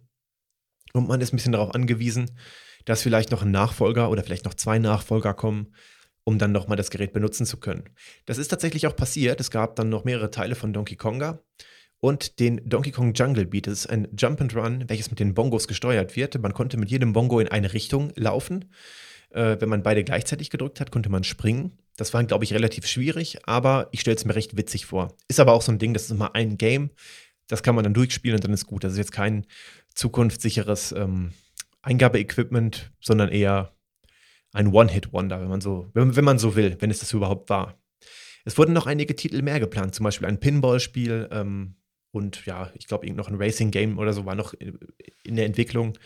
Und 0.92 1.06
man 1.06 1.20
ist 1.20 1.32
ein 1.32 1.36
bisschen 1.36 1.52
darauf 1.52 1.72
angewiesen, 1.72 2.32
dass 2.86 3.02
vielleicht 3.02 3.30
noch 3.30 3.42
ein 3.42 3.52
Nachfolger 3.52 4.10
oder 4.10 4.24
vielleicht 4.24 4.46
noch 4.46 4.54
zwei 4.54 4.80
Nachfolger 4.80 5.32
kommen, 5.32 5.72
um 6.24 6.38
dann 6.38 6.50
nochmal 6.50 6.76
das 6.76 6.90
Gerät 6.90 7.12
benutzen 7.12 7.46
zu 7.46 7.58
können. 7.58 7.84
Das 8.26 8.36
ist 8.36 8.48
tatsächlich 8.48 8.88
auch 8.88 8.96
passiert. 8.96 9.38
Es 9.38 9.52
gab 9.52 9.76
dann 9.76 9.90
noch 9.90 10.02
mehrere 10.02 10.32
Teile 10.32 10.56
von 10.56 10.72
Donkey 10.72 10.96
Konga 10.96 11.40
und 12.00 12.40
den 12.40 12.68
Donkey 12.68 12.90
Kong 12.90 13.14
Jungle 13.14 13.46
Beat. 13.46 13.68
Das 13.68 13.74
ist 13.74 13.86
ein 13.86 14.08
Jump 14.18 14.40
and 14.40 14.56
Run, 14.56 14.88
welches 14.88 15.08
mit 15.08 15.20
den 15.20 15.34
Bongos 15.34 15.68
gesteuert 15.68 16.16
wird. 16.16 16.36
Man 16.42 16.52
konnte 16.52 16.78
mit 16.78 16.90
jedem 16.90 17.12
Bongo 17.12 17.38
in 17.38 17.46
eine 17.46 17.72
Richtung 17.74 18.12
laufen. 18.16 18.72
Äh, 19.30 19.56
wenn 19.60 19.68
man 19.68 19.82
beide 19.82 20.04
gleichzeitig 20.04 20.50
gedrückt 20.50 20.80
hat, 20.80 20.90
konnte 20.90 21.08
man 21.08 21.24
springen. 21.24 21.78
Das 21.96 22.14
war, 22.14 22.24
glaube 22.24 22.44
ich, 22.44 22.52
relativ 22.52 22.86
schwierig, 22.86 23.46
aber 23.46 23.88
ich 23.92 24.00
stelle 24.00 24.16
es 24.16 24.24
mir 24.24 24.34
recht 24.34 24.56
witzig 24.56 24.86
vor. 24.86 25.16
Ist 25.28 25.40
aber 25.40 25.52
auch 25.52 25.62
so 25.62 25.70
ein 25.70 25.78
Ding, 25.78 25.94
das 25.94 26.04
ist 26.04 26.10
immer 26.10 26.34
ein 26.34 26.56
Game. 26.56 26.90
Das 27.46 27.62
kann 27.62 27.74
man 27.74 27.84
dann 27.84 27.94
durchspielen 27.94 28.36
und 28.36 28.44
dann 28.44 28.52
ist 28.52 28.66
gut. 28.66 28.84
Das 28.84 28.92
ist 28.92 28.98
jetzt 28.98 29.12
kein 29.12 29.46
zukunftssicheres 29.94 30.92
ähm, 30.92 31.32
Eingabeequipment, 31.82 32.92
sondern 33.00 33.28
eher 33.30 33.74
ein 34.52 34.68
One-Hit-Wonder, 34.68 35.40
wenn 35.40 35.48
man 35.48 35.60
so, 35.60 35.88
wenn, 35.94 36.16
wenn 36.16 36.24
man 36.24 36.38
so 36.38 36.56
will, 36.56 36.76
wenn 36.80 36.90
es 36.90 37.00
das 37.00 37.12
überhaupt 37.12 37.50
war. 37.50 37.78
Es 38.44 38.56
wurden 38.58 38.72
noch 38.72 38.86
einige 38.86 39.14
Titel 39.14 39.42
mehr 39.42 39.60
geplant, 39.60 39.94
zum 39.94 40.04
Beispiel 40.04 40.26
ein 40.26 40.40
Pinball-Spiel 40.40 41.28
ähm, 41.30 41.76
und 42.10 42.44
ja, 42.46 42.70
ich 42.74 42.86
glaube, 42.86 43.12
noch 43.12 43.28
ein 43.28 43.36
Racing-Game 43.36 43.98
oder 43.98 44.12
so 44.12 44.24
war 44.26 44.34
noch 44.34 44.54
in 45.22 45.36
der 45.36 45.46
Entwicklung, 45.46 45.96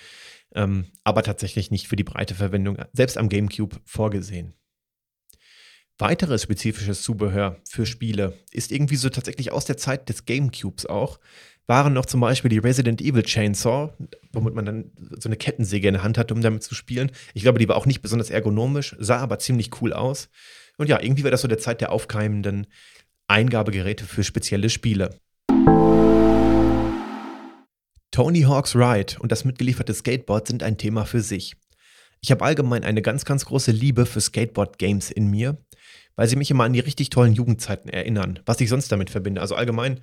ähm, 0.55 0.87
aber 1.05 1.23
tatsächlich 1.23 1.71
nicht 1.71 1.89
für 1.89 1.97
die 1.97 2.05
breite 2.05 2.35
Verwendung, 2.35 2.79
selbst 2.93 3.19
am 3.19 3.29
GameCube 3.29 3.77
vorgesehen. 3.85 4.55
Weiteres 5.99 6.43
spezifisches 6.43 7.03
Zubehör 7.03 7.61
für 7.69 7.87
Spiele 7.87 8.35
ist 8.51 8.73
irgendwie 8.73 8.97
so 8.97 9.11
tatsächlich 9.11 9.53
aus 9.53 9.65
der 9.65 9.77
Zeit 9.77 10.09
des 10.09 10.25
GameCubes 10.25 10.87
auch 10.87 11.21
waren 11.67 11.95
noch 11.95 12.07
zum 12.07 12.21
Beispiel 12.21 12.51
die 12.51 12.59
Resident 12.59 13.01
Evil 13.01 13.23
Chainsaw, 13.23 13.91
womit 14.33 14.55
man 14.55 14.67
dann 14.67 14.91
so 15.19 15.29
eine 15.29 15.37
Kettensäge 15.37 15.89
in 15.89 15.95
der 15.95 16.03
Hand 16.03 16.19
hatte, 16.19 16.35
um 16.35 16.43
damit 16.43 16.63
zu 16.63 16.75
spielen. 16.75 17.11
Ich 17.33 17.43
glaube, 17.43 17.59
die 17.59 17.69
war 17.69 17.77
auch 17.77 17.87
nicht 17.87 18.03
besonders 18.03 18.31
ergonomisch, 18.31 18.95
sah 18.99 19.19
aber 19.19 19.39
ziemlich 19.39 19.71
cool 19.81 19.93
aus. 19.93 20.29
Und 20.77 20.89
ja, 20.89 21.01
irgendwie 21.01 21.25
war 21.25 21.31
das 21.31 21.43
so 21.43 21.49
der 21.49 21.59
Zeit 21.59 21.81
der 21.81 21.93
aufkeimenden 21.93 22.67
Eingabegeräte 23.29 24.05
für 24.05 24.25
spezielle 24.25 24.69
Spiele. 24.69 25.19
Tony 28.15 28.43
Hawk's 28.43 28.77
Ride 28.77 29.17
und 29.19 29.33
das 29.33 29.45
mitgelieferte 29.45 29.93
Skateboard 29.93 30.47
sind 30.47 30.63
ein 30.63 30.79
Thema 30.79 31.05
für 31.05 31.21
sich. 31.21 31.57
Ich 32.21 32.31
habe 32.31 32.45
allgemein 32.45 32.85
eine 32.85 33.03
ganz, 33.03 33.25
ganz 33.25 33.45
große 33.45 33.73
Liebe 33.73 34.07
für 34.07 34.21
Skateboard-Games 34.21 35.11
in 35.11 35.33
mir, 35.33 35.59
weil 36.15 36.29
sie 36.29 36.37
mich 36.37 36.49
immer 36.49 36.63
an 36.63 36.73
die 36.73 36.79
richtig 36.79 37.11
tollen 37.11 37.33
Jugendzeiten 37.33 37.91
erinnern, 37.91 38.39
was 38.47 38.61
ich 38.61 38.69
sonst 38.69 38.93
damit 38.93 39.11
verbinde. 39.11 39.41
Also 39.41 39.57
allgemein 39.57 39.99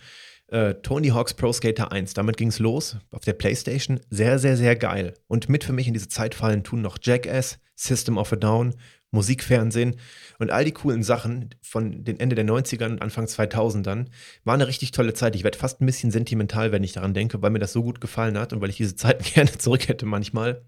äh, 0.51 0.75
Tony 0.75 1.08
Hawk's 1.10 1.34
Pro 1.34 1.51
Skater 1.51 1.91
1. 1.91 2.13
Damit 2.13 2.38
ging 2.38 2.50
es 2.50 2.60
los 2.60 2.98
auf 3.10 3.24
der 3.24 3.34
PlayStation. 3.34 4.00
Sehr, 4.10 4.38
sehr, 4.38 4.58
sehr 4.58 4.75
geil. 4.75 5.13
Und 5.27 5.50
mit 5.50 5.63
für 5.63 5.74
mich 5.74 5.88
in 5.88 5.93
diese 5.93 6.10
Zeit 6.10 6.36
fallen 6.36 6.63
tun 6.63 6.81
noch 6.81 6.98
Jackass, 7.01 7.58
System 7.75 8.17
of 8.17 8.31
a 8.34 8.36
Down, 8.36 8.75
Musikfernsehen 9.12 9.98
und 10.39 10.51
all 10.51 10.63
die 10.63 10.72
coolen 10.72 11.03
Sachen 11.03 11.50
von 11.62 12.03
den 12.03 12.20
Ende 12.20 12.36
der 12.36 12.46
90ern 12.46 12.91
und 12.91 13.01
Anfang 13.01 13.25
2000ern. 13.25 14.08
War 14.43 14.53
eine 14.53 14.67
richtig 14.67 14.91
tolle 14.91 15.13
Zeit. 15.13 15.36
Ich 15.36 15.43
werde 15.43 15.58
fast 15.58 15.81
ein 15.81 15.86
bisschen 15.86 16.12
sentimental, 16.12 16.72
wenn 16.72 16.84
ich 16.84 16.93
daran 16.93 17.13
denke, 17.13 17.41
weil 17.41 17.51
mir 17.51 17.60
das 17.60 17.74
so 17.74 17.84
gut 17.84 18.00
gefallen 18.00 18.38
hat 18.38 18.53
und 18.53 18.62
weil 18.62 18.70
ich 18.70 18.77
diese 18.77 18.96
Zeiten 18.96 19.24
gerne 19.34 19.51
zurück 19.51 19.88
hätte 19.88 20.05
manchmal. 20.05 20.65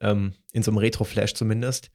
Ähm, 0.00 0.34
in 0.52 0.62
so 0.62 0.70
einem 0.70 0.78
Retro-Flash 0.78 1.34
zumindest. 1.34 1.90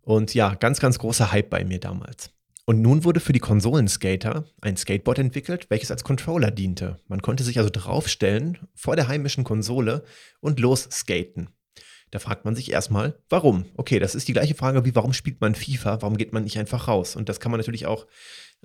Und 0.00 0.34
ja, 0.34 0.54
ganz, 0.54 0.80
ganz 0.80 0.98
großer 0.98 1.32
Hype 1.32 1.50
bei 1.50 1.64
mir 1.64 1.78
damals. 1.78 2.32
Und 2.64 2.80
nun 2.80 3.04
wurde 3.04 3.20
für 3.20 3.32
die 3.32 3.40
Konsolenskater 3.40 4.44
ein 4.60 4.76
Skateboard 4.76 5.18
entwickelt, 5.18 5.66
welches 5.68 5.90
als 5.90 6.04
Controller 6.04 6.50
diente. 6.50 7.00
Man 7.08 7.20
konnte 7.20 7.42
sich 7.42 7.58
also 7.58 7.70
draufstellen 7.72 8.58
vor 8.74 8.94
der 8.94 9.08
heimischen 9.08 9.42
Konsole 9.42 10.04
und 10.40 10.60
losskaten. 10.60 11.48
Da 12.12 12.18
fragt 12.18 12.44
man 12.44 12.54
sich 12.54 12.70
erstmal, 12.70 13.18
warum? 13.30 13.64
Okay, 13.76 13.98
das 13.98 14.14
ist 14.14 14.28
die 14.28 14.34
gleiche 14.34 14.54
Frage 14.54 14.84
wie, 14.84 14.94
warum 14.94 15.12
spielt 15.12 15.40
man 15.40 15.54
FIFA? 15.54 16.02
Warum 16.02 16.16
geht 16.16 16.32
man 16.32 16.44
nicht 16.44 16.58
einfach 16.58 16.86
raus? 16.86 17.16
Und 17.16 17.28
das 17.28 17.40
kann 17.40 17.50
man 17.50 17.58
natürlich 17.58 17.86
auch 17.86 18.06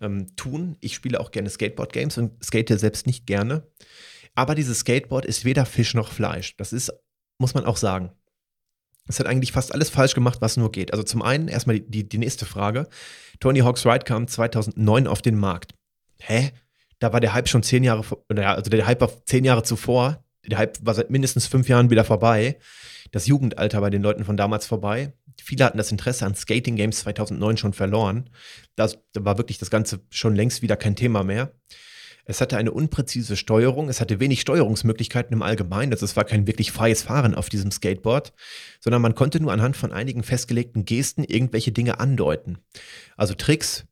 ähm, 0.02 0.36
tun. 0.36 0.76
Ich 0.82 0.94
spiele 0.94 1.20
auch 1.20 1.32
gerne 1.32 1.50
Skateboard-Games 1.50 2.18
und 2.18 2.44
skate 2.44 2.78
selbst 2.78 3.08
nicht 3.08 3.26
gerne. 3.26 3.66
Aber 4.36 4.54
dieses 4.54 4.80
Skateboard 4.80 5.26
ist 5.26 5.46
weder 5.46 5.66
Fisch 5.66 5.94
noch 5.94 6.12
Fleisch. 6.12 6.56
Das 6.58 6.74
ist, 6.74 6.94
muss 7.40 7.54
man 7.54 7.66
auch 7.66 7.78
sagen. 7.78 8.12
Es 9.08 9.20
hat 9.20 9.28
eigentlich 9.28 9.52
fast 9.52 9.74
alles 9.74 9.90
falsch 9.90 10.14
gemacht, 10.14 10.42
was 10.42 10.58
nur 10.58 10.72
geht. 10.72 10.92
Also 10.92 11.04
zum 11.04 11.22
einen 11.22 11.48
erstmal 11.48 11.80
die, 11.80 11.90
die, 11.90 12.10
die 12.10 12.18
nächste 12.18 12.46
Frage. 12.46 12.88
Tony 13.40 13.60
Hawk's 13.60 13.86
Ride 13.86 14.06
kam 14.06 14.28
2009 14.28 15.08
auf 15.08 15.22
den 15.22 15.38
Markt. 15.38 15.74
Hä? 16.20 16.52
Da 17.00 17.14
war 17.14 17.20
der 17.20 17.34
Hype 17.34 17.48
schon 17.48 17.64
zehn 17.64 17.84
Jahre, 17.84 18.04
oder 18.30 18.50
also 18.50 18.70
der 18.70 18.86
Hype 18.88 19.02
war 19.02 19.12
zehn 19.26 19.46
Jahre 19.46 19.64
zuvor. 19.64 20.24
Der 20.46 20.58
Hype 20.58 20.78
war 20.82 20.94
seit 20.94 21.10
mindestens 21.10 21.48
fünf 21.48 21.68
Jahren 21.70 21.90
wieder 21.90 22.04
vorbei. 22.04 22.58
Das 23.12 23.28
Jugendalter 23.28 23.82
bei 23.82 23.90
den 23.90 24.02
Leuten 24.02 24.26
von 24.26 24.38
damals 24.38 24.66
vorbei. 24.66 25.14
Viele 25.40 25.66
hatten 25.66 25.78
das 25.78 25.92
Interesse 25.92 26.26
an 26.26 26.36
Skating 26.36 26.76
Games 26.76 27.00
2009 27.00 27.58
schon 27.58 27.74
verloren. 27.74 28.30
Das, 28.76 28.98
da 29.14 29.24
war 29.24 29.38
wirklich 29.38 29.60
das 29.60 29.70
Ganze 29.70 30.00
schon 30.10 30.36
längst 30.36 30.62
wieder 30.62 30.76
kein 30.76 30.96
Thema 30.96 31.24
mehr. 31.24 31.52
Es 32.28 32.42
hatte 32.42 32.58
eine 32.58 32.72
unpräzise 32.72 33.38
Steuerung, 33.38 33.88
es 33.88 34.02
hatte 34.02 34.20
wenig 34.20 34.42
Steuerungsmöglichkeiten 34.42 35.34
im 35.34 35.42
Allgemeinen, 35.42 35.94
also 35.94 36.04
es 36.06 36.18
war 36.18 36.26
kein 36.26 36.46
wirklich 36.46 36.74
freies 36.74 37.02
Fahren 37.02 37.34
auf 37.34 37.48
diesem 37.48 37.72
Skateboard, 37.72 38.34
sondern 38.82 39.02
man 39.02 39.16
konnte 39.16 39.40
nur 39.40 39.54
anhand 39.54 39.78
von 39.78 39.94
einigen 39.94 40.24
festgelegten 40.24 40.84
Gesten 40.84 41.24
irgendwelche 41.24 41.72
Dinge 41.72 42.02
andeuten. 42.02 42.58
Also 43.16 43.34
Tricks 43.34 43.86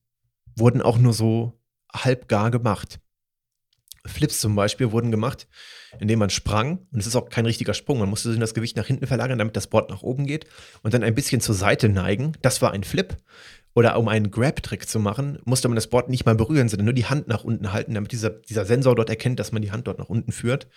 wurden 0.58 0.82
auch 0.82 0.98
nur 0.98 1.14
so 1.14 1.54
halbgar 1.94 2.52
gemacht. 2.52 3.00
Flips 4.06 4.40
zum 4.40 4.56
Beispiel 4.56 4.92
wurden 4.92 5.12
gemacht, 5.12 5.48
indem 6.00 6.20
man 6.20 6.30
sprang. 6.30 6.88
Und 6.92 7.00
es 7.00 7.08
ist 7.08 7.16
auch 7.16 7.30
kein 7.30 7.46
richtiger 7.46 7.74
Sprung. 7.74 8.00
Man 8.00 8.10
musste 8.10 8.38
das 8.38 8.54
Gewicht 8.54 8.78
nach 8.78 8.86
hinten 8.86 9.08
verlagern, 9.08 9.40
damit 9.40 9.56
das 9.56 9.68
Board 9.68 9.90
nach 9.90 10.04
oben 10.04 10.28
geht. 10.28 10.46
Und 10.84 10.94
dann 10.94 11.04
ein 11.04 11.16
bisschen 11.16 11.42
zur 11.42 11.56
Seite 11.56 11.90
neigen. 11.90 12.34
Das 12.42 12.62
war 12.62 12.72
ein 12.72 12.84
Flip. 12.84 13.18
Oder 13.76 14.00
um 14.00 14.08
einen 14.08 14.32
Grab-Trick 14.32 14.88
zu 14.88 15.00
machen, 15.00 15.38
musste 15.44 15.68
man 15.68 15.76
das 15.76 15.88
Board 15.88 16.10
nicht 16.10 16.26
mal 16.26 16.34
berühren, 16.34 16.70
sondern 16.70 16.86
nur 16.86 16.94
die 16.94 17.06
Hand 17.06 17.28
nach 17.28 17.44
unten 17.44 17.74
halten, 17.74 17.94
damit 17.94 18.14
dieser, 18.14 18.30
dieser 18.30 18.66
Sensor 18.66 18.96
dort 18.96 19.10
erkennt, 19.10 19.38
dass 19.38 19.52
man 19.52 19.62
die 19.62 19.72
Hand 19.72 19.88
dort 19.88 20.00
nach 20.00 20.08
unten 20.08 20.32
führt. 20.32 20.68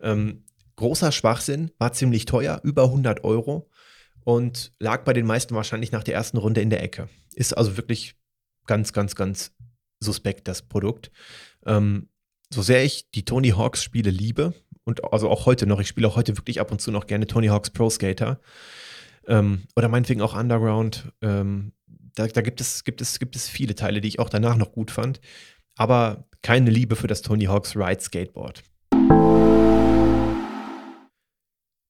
Ähm, 0.00 0.44
großer 0.76 1.10
Schwachsinn, 1.10 1.70
war 1.78 1.92
ziemlich 1.92 2.26
teuer, 2.26 2.60
über 2.62 2.84
100 2.84 3.24
Euro 3.24 3.70
und 4.24 4.72
lag 4.78 5.04
bei 5.04 5.14
den 5.14 5.26
meisten 5.26 5.54
wahrscheinlich 5.54 5.90
nach 5.90 6.04
der 6.04 6.14
ersten 6.14 6.36
Runde 6.36 6.60
in 6.60 6.68
der 6.68 6.82
Ecke. 6.82 7.08
Ist 7.34 7.56
also 7.56 7.78
wirklich 7.78 8.14
ganz, 8.66 8.92
ganz, 8.92 9.14
ganz 9.14 9.52
suspekt, 10.00 10.46
das 10.46 10.62
Produkt. 10.62 11.10
Ähm, 11.64 12.08
so 12.50 12.60
sehr 12.60 12.84
ich 12.84 13.10
die 13.12 13.24
Tony 13.24 13.50
Hawks 13.50 13.82
Spiele 13.82 14.10
liebe 14.10 14.52
und 14.84 15.02
also 15.12 15.30
auch 15.30 15.46
heute 15.46 15.66
noch, 15.66 15.80
ich 15.80 15.88
spiele 15.88 16.08
auch 16.08 16.16
heute 16.16 16.36
wirklich 16.36 16.60
ab 16.60 16.70
und 16.70 16.80
zu 16.80 16.90
noch 16.90 17.06
gerne 17.06 17.26
Tony 17.26 17.46
Hawks 17.46 17.70
Pro 17.70 17.88
Skater 17.88 18.38
ähm, 19.26 19.62
oder 19.76 19.88
meinetwegen 19.88 20.20
auch 20.20 20.34
Underground, 20.34 21.12
ähm, 21.22 21.72
da, 22.14 22.26
da, 22.26 22.40
gibt, 22.40 22.60
es, 22.60 22.84
gibt, 22.84 23.00
es, 23.00 23.18
gibt 23.18 23.36
es 23.36 23.48
viele 23.48 23.74
Teile, 23.74 24.00
die 24.00 24.08
ich 24.08 24.18
auch 24.18 24.28
danach 24.28 24.56
noch 24.56 24.72
gut 24.72 24.90
fand, 24.90 25.20
aber 25.76 26.28
keine 26.42 26.70
Liebe 26.70 26.96
für 26.96 27.06
das 27.06 27.22
Tony 27.22 27.44
Hawk's 27.44 27.76
Ride 27.76 28.00
Skateboard. 28.00 28.62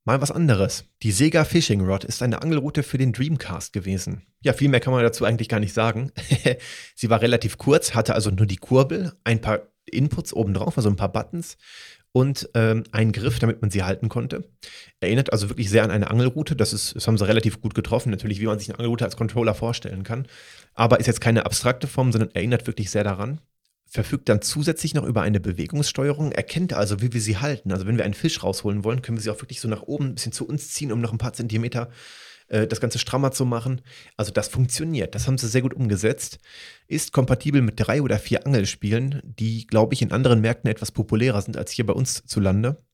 Mal 0.07 0.21
was 0.21 0.31
anderes. 0.31 0.85
Die 1.03 1.13
Sega 1.13 1.45
Fishing 1.47 1.81
Rod 1.81 2.05
ist 2.05 2.23
eine 2.23 2.43
Angelroute 2.43 2.83
für 2.83 2.99
den 2.99 3.15
Dreamcast 3.15 3.73
gewesen. 3.73 4.23
Ja, 4.43 4.53
viel 4.53 4.69
mehr 4.69 4.81
kann 4.81 4.93
man 4.93 5.03
dazu 5.03 5.25
eigentlich 5.25 5.49
gar 5.49 5.61
nicht 5.61 5.73
sagen. 5.73 6.13
Sie 6.95 7.09
war 7.09 7.23
relativ 7.23 7.57
kurz, 7.57 7.95
hatte 7.95 8.15
also 8.15 8.31
nur 8.31 8.45
die 8.45 8.59
Kurbel, 8.59 9.15
ein 9.25 9.41
paar 9.41 9.61
Inputs 9.87 10.35
obendrauf, 10.35 10.77
also 10.77 10.91
ein 10.91 10.97
paar 10.97 11.11
Buttons 11.11 11.57
und 12.15 12.49
ähm, 12.55 12.85
einen 12.93 13.11
Griff, 13.11 13.41
damit 13.41 13.61
man 13.61 13.73
sie 13.73 13.83
halten 13.83 14.09
konnte. 14.09 14.45
Erinnert 15.01 15.33
also 15.33 15.49
wirklich 15.49 15.69
sehr 15.69 15.83
an 15.83 15.91
eine 15.91 16.11
Angelroute. 16.11 16.55
Das, 16.55 16.73
ist, 16.73 16.95
das 16.95 17.09
haben 17.09 17.19
sie 17.19 17.27
relativ 17.27 17.61
gut 17.61 17.75
getroffen, 17.75 18.11
natürlich, 18.11 18.41
wie 18.41 18.47
man 18.47 18.57
sich 18.61 18.69
eine 18.69 18.79
Angelroute 18.79 19.05
als 19.05 19.17
Controller 19.17 19.53
vorstellen 19.53 20.05
kann. 20.05 20.29
Aber 20.75 21.01
ist 21.01 21.07
jetzt 21.07 21.21
keine 21.21 21.45
abstrakte 21.45 21.89
Form, 21.89 22.13
sondern 22.13 22.31
erinnert 22.31 22.69
wirklich 22.69 22.93
sehr 22.93 23.03
daran. 23.03 23.41
Verfügt 23.85 24.29
dann 24.29 24.43
zusätzlich 24.43 24.95
noch 24.95 25.05
über 25.05 25.23
eine 25.23 25.41
Bewegungssteuerung, 25.41 26.31
erkennt 26.31 26.73
also, 26.73 27.03
wie 27.03 27.13
wir 27.13 27.21
sie 27.21 27.39
halten. 27.39 27.73
Also 27.73 27.85
wenn 27.85 27.97
wir 27.97 28.05
einen 28.05 28.15
Fisch 28.15 28.45
rausholen 28.45 28.85
wollen, 28.85 29.03
können 29.03 29.19
wir 29.19 29.23
sie 29.23 29.31
auch 29.31 29.43
wirklich 29.43 29.61
so 29.61 29.67
nach 29.67 29.83
oben 29.83 30.07
ein 30.07 30.15
bisschen 30.15 30.33
zu 30.33 30.47
uns 30.47 30.71
ziehen, 30.71 30.93
um 30.93 31.01
noch 31.01 31.11
ein 31.11 31.19
paar 31.19 31.33
Zentimeter 31.33 31.91
äh, 32.55 32.69
das 32.69 32.81
Ganze 32.81 32.99
strammer 32.99 33.33
zu 33.33 33.45
machen. 33.45 33.81
Also 34.17 34.31
das 34.31 34.49
funktioniert. 34.49 35.15
Das 35.15 35.27
haben 35.27 35.39
sie 35.39 35.49
sehr 35.49 35.63
gut 35.63 35.75
umgesetzt. 35.75 36.39
Ist 36.87 37.13
kompatibel 37.13 37.63
mit 37.63 37.75
drei 37.77 38.01
oder 38.01 38.19
vier 38.19 38.47
Angelspielen, 38.47 39.21
die, 39.25 39.67
glaube 39.67 39.95
ich, 39.95 40.03
in 40.03 40.13
anderen 40.13 40.41
Märkten 40.41 40.71
etwas 40.71 40.93
populärer 40.93 41.43
sind 41.43 41.57
als 41.57 41.73
hier 41.73 41.85
bei 41.85 41.93
uns 41.93 42.25
zu 42.25 42.39
Lande. 42.39 42.85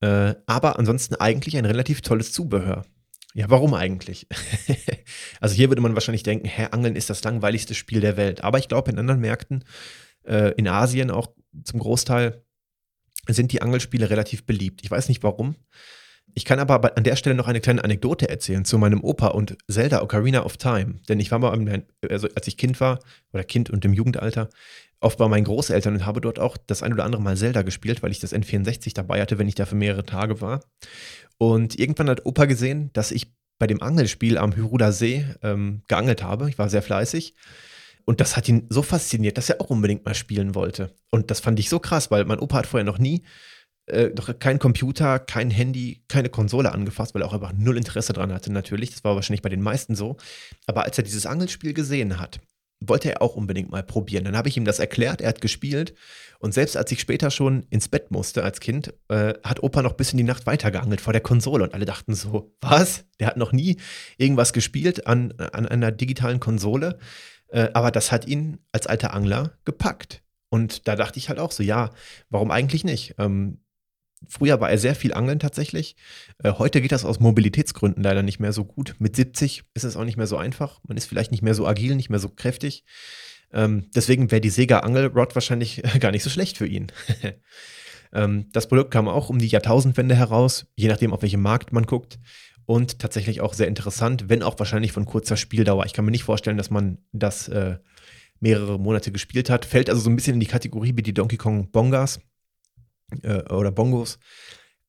Äh, 0.00 0.34
aber 0.46 0.78
ansonsten 0.78 1.16
eigentlich 1.16 1.56
ein 1.56 1.64
relativ 1.64 2.00
tolles 2.00 2.32
Zubehör. 2.32 2.86
Ja, 3.34 3.50
warum 3.50 3.74
eigentlich? 3.74 4.28
also 5.40 5.54
hier 5.54 5.68
würde 5.68 5.82
man 5.82 5.94
wahrscheinlich 5.94 6.22
denken, 6.22 6.46
hä, 6.46 6.68
Angeln 6.70 6.94
ist 6.96 7.10
das 7.10 7.24
langweiligste 7.24 7.74
Spiel 7.74 8.00
der 8.00 8.16
Welt. 8.16 8.44
Aber 8.44 8.58
ich 8.58 8.68
glaube, 8.68 8.92
in 8.92 8.98
anderen 8.98 9.20
Märkten 9.20 9.64
äh, 10.24 10.52
in 10.56 10.68
Asien 10.68 11.10
auch 11.10 11.32
zum 11.64 11.80
Großteil, 11.80 12.42
sind 13.28 13.50
die 13.50 13.60
Angelspiele 13.60 14.08
relativ 14.08 14.46
beliebt. 14.46 14.82
Ich 14.84 14.90
weiß 14.90 15.08
nicht 15.08 15.24
warum. 15.24 15.56
Ich 16.38 16.44
kann 16.44 16.58
aber 16.58 16.98
an 16.98 17.02
der 17.02 17.16
Stelle 17.16 17.34
noch 17.34 17.48
eine 17.48 17.62
kleine 17.62 17.82
Anekdote 17.82 18.28
erzählen 18.28 18.66
zu 18.66 18.76
meinem 18.76 19.02
Opa 19.02 19.28
und 19.28 19.56
Zelda 19.68 20.02
Ocarina 20.02 20.44
of 20.44 20.58
Time. 20.58 20.96
Denn 21.08 21.18
ich 21.18 21.30
war 21.30 21.38
mal, 21.38 21.82
also 22.10 22.28
als 22.34 22.46
ich 22.46 22.58
Kind 22.58 22.78
war, 22.78 22.98
oder 23.32 23.42
Kind 23.42 23.70
und 23.70 23.86
im 23.86 23.94
Jugendalter, 23.94 24.50
oft 25.00 25.16
bei 25.16 25.28
meinen 25.28 25.44
Großeltern 25.44 25.94
und 25.94 26.04
habe 26.04 26.20
dort 26.20 26.38
auch 26.38 26.58
das 26.58 26.82
ein 26.82 26.92
oder 26.92 27.04
andere 27.04 27.22
Mal 27.22 27.38
Zelda 27.38 27.62
gespielt, 27.62 28.02
weil 28.02 28.10
ich 28.10 28.20
das 28.20 28.34
N64 28.34 28.92
dabei 28.92 29.22
hatte, 29.22 29.38
wenn 29.38 29.48
ich 29.48 29.54
da 29.54 29.64
für 29.64 29.76
mehrere 29.76 30.04
Tage 30.04 30.42
war. 30.42 30.60
Und 31.38 31.78
irgendwann 31.78 32.10
hat 32.10 32.26
Opa 32.26 32.44
gesehen, 32.44 32.90
dass 32.92 33.12
ich 33.12 33.32
bei 33.58 33.66
dem 33.66 33.82
Angelspiel 33.82 34.36
am 34.36 34.54
Hyruda 34.54 34.92
See 34.92 35.24
ähm, 35.42 35.84
geangelt 35.88 36.22
habe. 36.22 36.50
Ich 36.50 36.58
war 36.58 36.68
sehr 36.68 36.82
fleißig. 36.82 37.34
Und 38.04 38.20
das 38.20 38.36
hat 38.36 38.46
ihn 38.46 38.66
so 38.68 38.82
fasziniert, 38.82 39.38
dass 39.38 39.48
er 39.48 39.62
auch 39.62 39.70
unbedingt 39.70 40.04
mal 40.04 40.14
spielen 40.14 40.54
wollte. 40.54 40.94
Und 41.10 41.30
das 41.30 41.40
fand 41.40 41.58
ich 41.58 41.70
so 41.70 41.78
krass, 41.78 42.10
weil 42.10 42.26
mein 42.26 42.40
Opa 42.40 42.58
hat 42.58 42.66
vorher 42.66 42.84
noch 42.84 42.98
nie 42.98 43.22
äh, 43.86 44.10
kein 44.38 44.58
Computer, 44.58 45.18
kein 45.18 45.50
Handy, 45.50 46.02
keine 46.08 46.28
Konsole 46.28 46.72
angefasst, 46.72 47.14
weil 47.14 47.22
er 47.22 47.28
auch 47.28 47.34
einfach 47.34 47.52
null 47.52 47.76
Interesse 47.76 48.12
dran 48.12 48.32
hatte, 48.32 48.52
natürlich. 48.52 48.90
Das 48.90 49.04
war 49.04 49.14
wahrscheinlich 49.14 49.42
bei 49.42 49.48
den 49.48 49.62
meisten 49.62 49.94
so. 49.94 50.16
Aber 50.66 50.84
als 50.84 50.98
er 50.98 51.04
dieses 51.04 51.26
Angelspiel 51.26 51.72
gesehen 51.72 52.18
hat, 52.20 52.40
wollte 52.80 53.10
er 53.10 53.22
auch 53.22 53.36
unbedingt 53.36 53.70
mal 53.70 53.82
probieren. 53.82 54.24
Dann 54.24 54.36
habe 54.36 54.48
ich 54.48 54.56
ihm 54.56 54.64
das 54.64 54.78
erklärt, 54.78 55.20
er 55.20 55.30
hat 55.30 55.40
gespielt. 55.40 55.94
Und 56.38 56.52
selbst 56.52 56.76
als 56.76 56.92
ich 56.92 57.00
später 57.00 57.30
schon 57.30 57.64
ins 57.70 57.88
Bett 57.88 58.10
musste 58.10 58.42
als 58.44 58.60
Kind, 58.60 58.92
äh, 59.08 59.34
hat 59.42 59.62
Opa 59.62 59.82
noch 59.82 59.94
bis 59.94 60.12
in 60.12 60.18
die 60.18 60.24
Nacht 60.24 60.46
weitergeangelt 60.46 61.00
vor 61.00 61.12
der 61.12 61.22
Konsole. 61.22 61.64
Und 61.64 61.74
alle 61.74 61.86
dachten 61.86 62.14
so, 62.14 62.54
was? 62.60 63.04
Der 63.18 63.28
hat 63.28 63.38
noch 63.38 63.52
nie 63.52 63.78
irgendwas 64.18 64.52
gespielt 64.52 65.06
an, 65.06 65.32
an 65.32 65.66
einer 65.66 65.92
digitalen 65.92 66.40
Konsole. 66.40 66.98
Äh, 67.48 67.68
aber 67.72 67.90
das 67.90 68.12
hat 68.12 68.26
ihn 68.26 68.58
als 68.72 68.86
alter 68.86 69.14
Angler 69.14 69.56
gepackt. 69.64 70.22
Und 70.50 70.86
da 70.86 70.96
dachte 70.96 71.18
ich 71.18 71.28
halt 71.28 71.38
auch 71.38 71.52
so, 71.52 71.62
ja, 71.62 71.90
warum 72.28 72.50
eigentlich 72.50 72.84
nicht? 72.84 73.14
Ähm, 73.18 73.58
Früher 74.28 74.60
war 74.60 74.70
er 74.70 74.78
sehr 74.78 74.94
viel 74.94 75.14
angeln 75.14 75.38
tatsächlich. 75.38 75.96
Äh, 76.42 76.52
heute 76.52 76.80
geht 76.80 76.92
das 76.92 77.04
aus 77.04 77.20
Mobilitätsgründen 77.20 78.02
leider 78.02 78.22
nicht 78.22 78.40
mehr 78.40 78.52
so 78.52 78.64
gut. 78.64 78.94
Mit 78.98 79.14
70 79.14 79.64
ist 79.74 79.84
es 79.84 79.96
auch 79.96 80.04
nicht 80.04 80.16
mehr 80.16 80.26
so 80.26 80.36
einfach. 80.36 80.80
Man 80.86 80.96
ist 80.96 81.06
vielleicht 81.06 81.30
nicht 81.30 81.42
mehr 81.42 81.54
so 81.54 81.66
agil, 81.66 81.94
nicht 81.94 82.10
mehr 82.10 82.18
so 82.18 82.28
kräftig. 82.28 82.84
Ähm, 83.52 83.90
deswegen 83.94 84.30
wäre 84.30 84.40
die 84.40 84.50
Sega 84.50 84.80
Angelrod 84.80 85.34
wahrscheinlich 85.34 85.82
gar 86.00 86.10
nicht 86.10 86.22
so 86.22 86.30
schlecht 86.30 86.56
für 86.56 86.66
ihn. 86.66 86.90
ähm, 88.12 88.46
das 88.52 88.68
Produkt 88.68 88.90
kam 88.90 89.06
auch 89.06 89.28
um 89.28 89.38
die 89.38 89.48
Jahrtausendwende 89.48 90.14
heraus, 90.14 90.66
je 90.76 90.88
nachdem, 90.88 91.12
auf 91.12 91.22
welchem 91.22 91.42
Markt 91.42 91.72
man 91.72 91.84
guckt. 91.84 92.18
Und 92.64 92.98
tatsächlich 92.98 93.42
auch 93.42 93.54
sehr 93.54 93.68
interessant, 93.68 94.28
wenn 94.28 94.42
auch 94.42 94.58
wahrscheinlich 94.58 94.90
von 94.90 95.04
kurzer 95.04 95.36
Spieldauer. 95.36 95.86
Ich 95.86 95.92
kann 95.92 96.04
mir 96.04 96.10
nicht 96.10 96.24
vorstellen, 96.24 96.56
dass 96.56 96.68
man 96.68 96.98
das 97.12 97.46
äh, 97.46 97.76
mehrere 98.40 98.80
Monate 98.80 99.12
gespielt 99.12 99.50
hat. 99.50 99.64
Fällt 99.64 99.88
also 99.88 100.02
so 100.02 100.10
ein 100.10 100.16
bisschen 100.16 100.34
in 100.34 100.40
die 100.40 100.46
Kategorie 100.46 100.94
wie 100.96 101.02
die 101.02 101.14
Donkey 101.14 101.36
Kong 101.36 101.70
Bongas 101.70 102.18
äh, 103.22 103.42
oder 103.52 103.72
Bongos. 103.72 104.18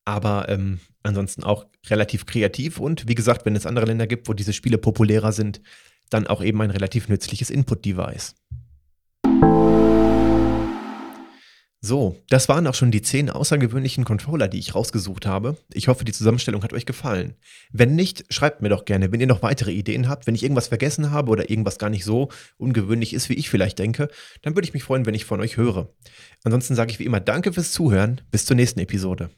Aber 0.06 0.48
ähm, 0.50 0.80
ansonsten 1.04 1.44
auch 1.44 1.66
relativ 1.88 2.26
kreativ 2.26 2.80
und 2.80 3.08
wie 3.08 3.16
gesagt, 3.16 3.46
wenn 3.46 3.56
es 3.56 3.66
andere 3.66 3.86
Länder 3.86 4.08
gibt, 4.08 4.28
wo 4.30 4.34
diese 4.34 4.54
Spiele 4.54 4.78
populärer 4.78 5.32
sind, 5.32 5.62
dann 6.10 6.28
auch 6.28 6.42
eben 6.42 6.62
ein 6.62 6.72
relativ 6.72 7.10
nützliches 7.10 7.50
Input-Device. 7.50 8.36
So, 11.88 12.18
das 12.28 12.50
waren 12.50 12.68
auch 12.68 12.74
schon 12.74 12.92
die 12.92 13.02
zehn 13.02 13.30
außergewöhnlichen 13.30 14.04
Controller, 14.04 14.50
die 14.50 14.60
ich 14.60 14.76
rausgesucht 14.76 15.26
habe. 15.26 15.56
Ich 15.72 15.88
hoffe, 15.88 16.04
die 16.04 16.12
Zusammenstellung 16.12 16.62
hat 16.62 16.74
euch 16.74 16.86
gefallen. 16.86 17.36
Wenn 17.72 17.96
nicht, 17.96 18.26
schreibt 18.28 18.62
mir 18.62 18.68
doch 18.68 18.84
gerne, 18.84 19.14
wenn 19.14 19.22
ihr 19.22 19.26
noch 19.26 19.42
weitere 19.42 19.72
Ideen 19.72 20.10
habt. 20.10 20.28
Wenn 20.28 20.36
ich 20.36 20.44
irgendwas 20.44 20.68
vergessen 20.68 21.12
habe 21.12 21.32
oder 21.32 21.50
irgendwas 21.50 21.80
gar 21.80 21.90
nicht 21.90 22.04
so 22.04 22.28
ungewöhnlich 22.58 23.14
ist, 23.14 23.30
wie 23.30 23.36
ich 23.36 23.50
vielleicht 23.50 23.80
denke, 23.80 24.10
dann 24.42 24.54
würde 24.54 24.68
ich 24.68 24.74
mich 24.74 24.84
freuen, 24.84 25.06
wenn 25.06 25.16
ich 25.16 25.24
von 25.24 25.40
euch 25.40 25.56
höre. 25.56 25.88
Ansonsten 26.44 26.76
sage 26.76 26.92
ich 26.92 27.00
wie 27.00 27.06
immer 27.06 27.22
Danke 27.22 27.54
fürs 27.54 27.72
Zuhören. 27.72 28.20
Bis 28.32 28.46
zur 28.46 28.58
nächsten 28.58 28.82
Episode. 28.82 29.30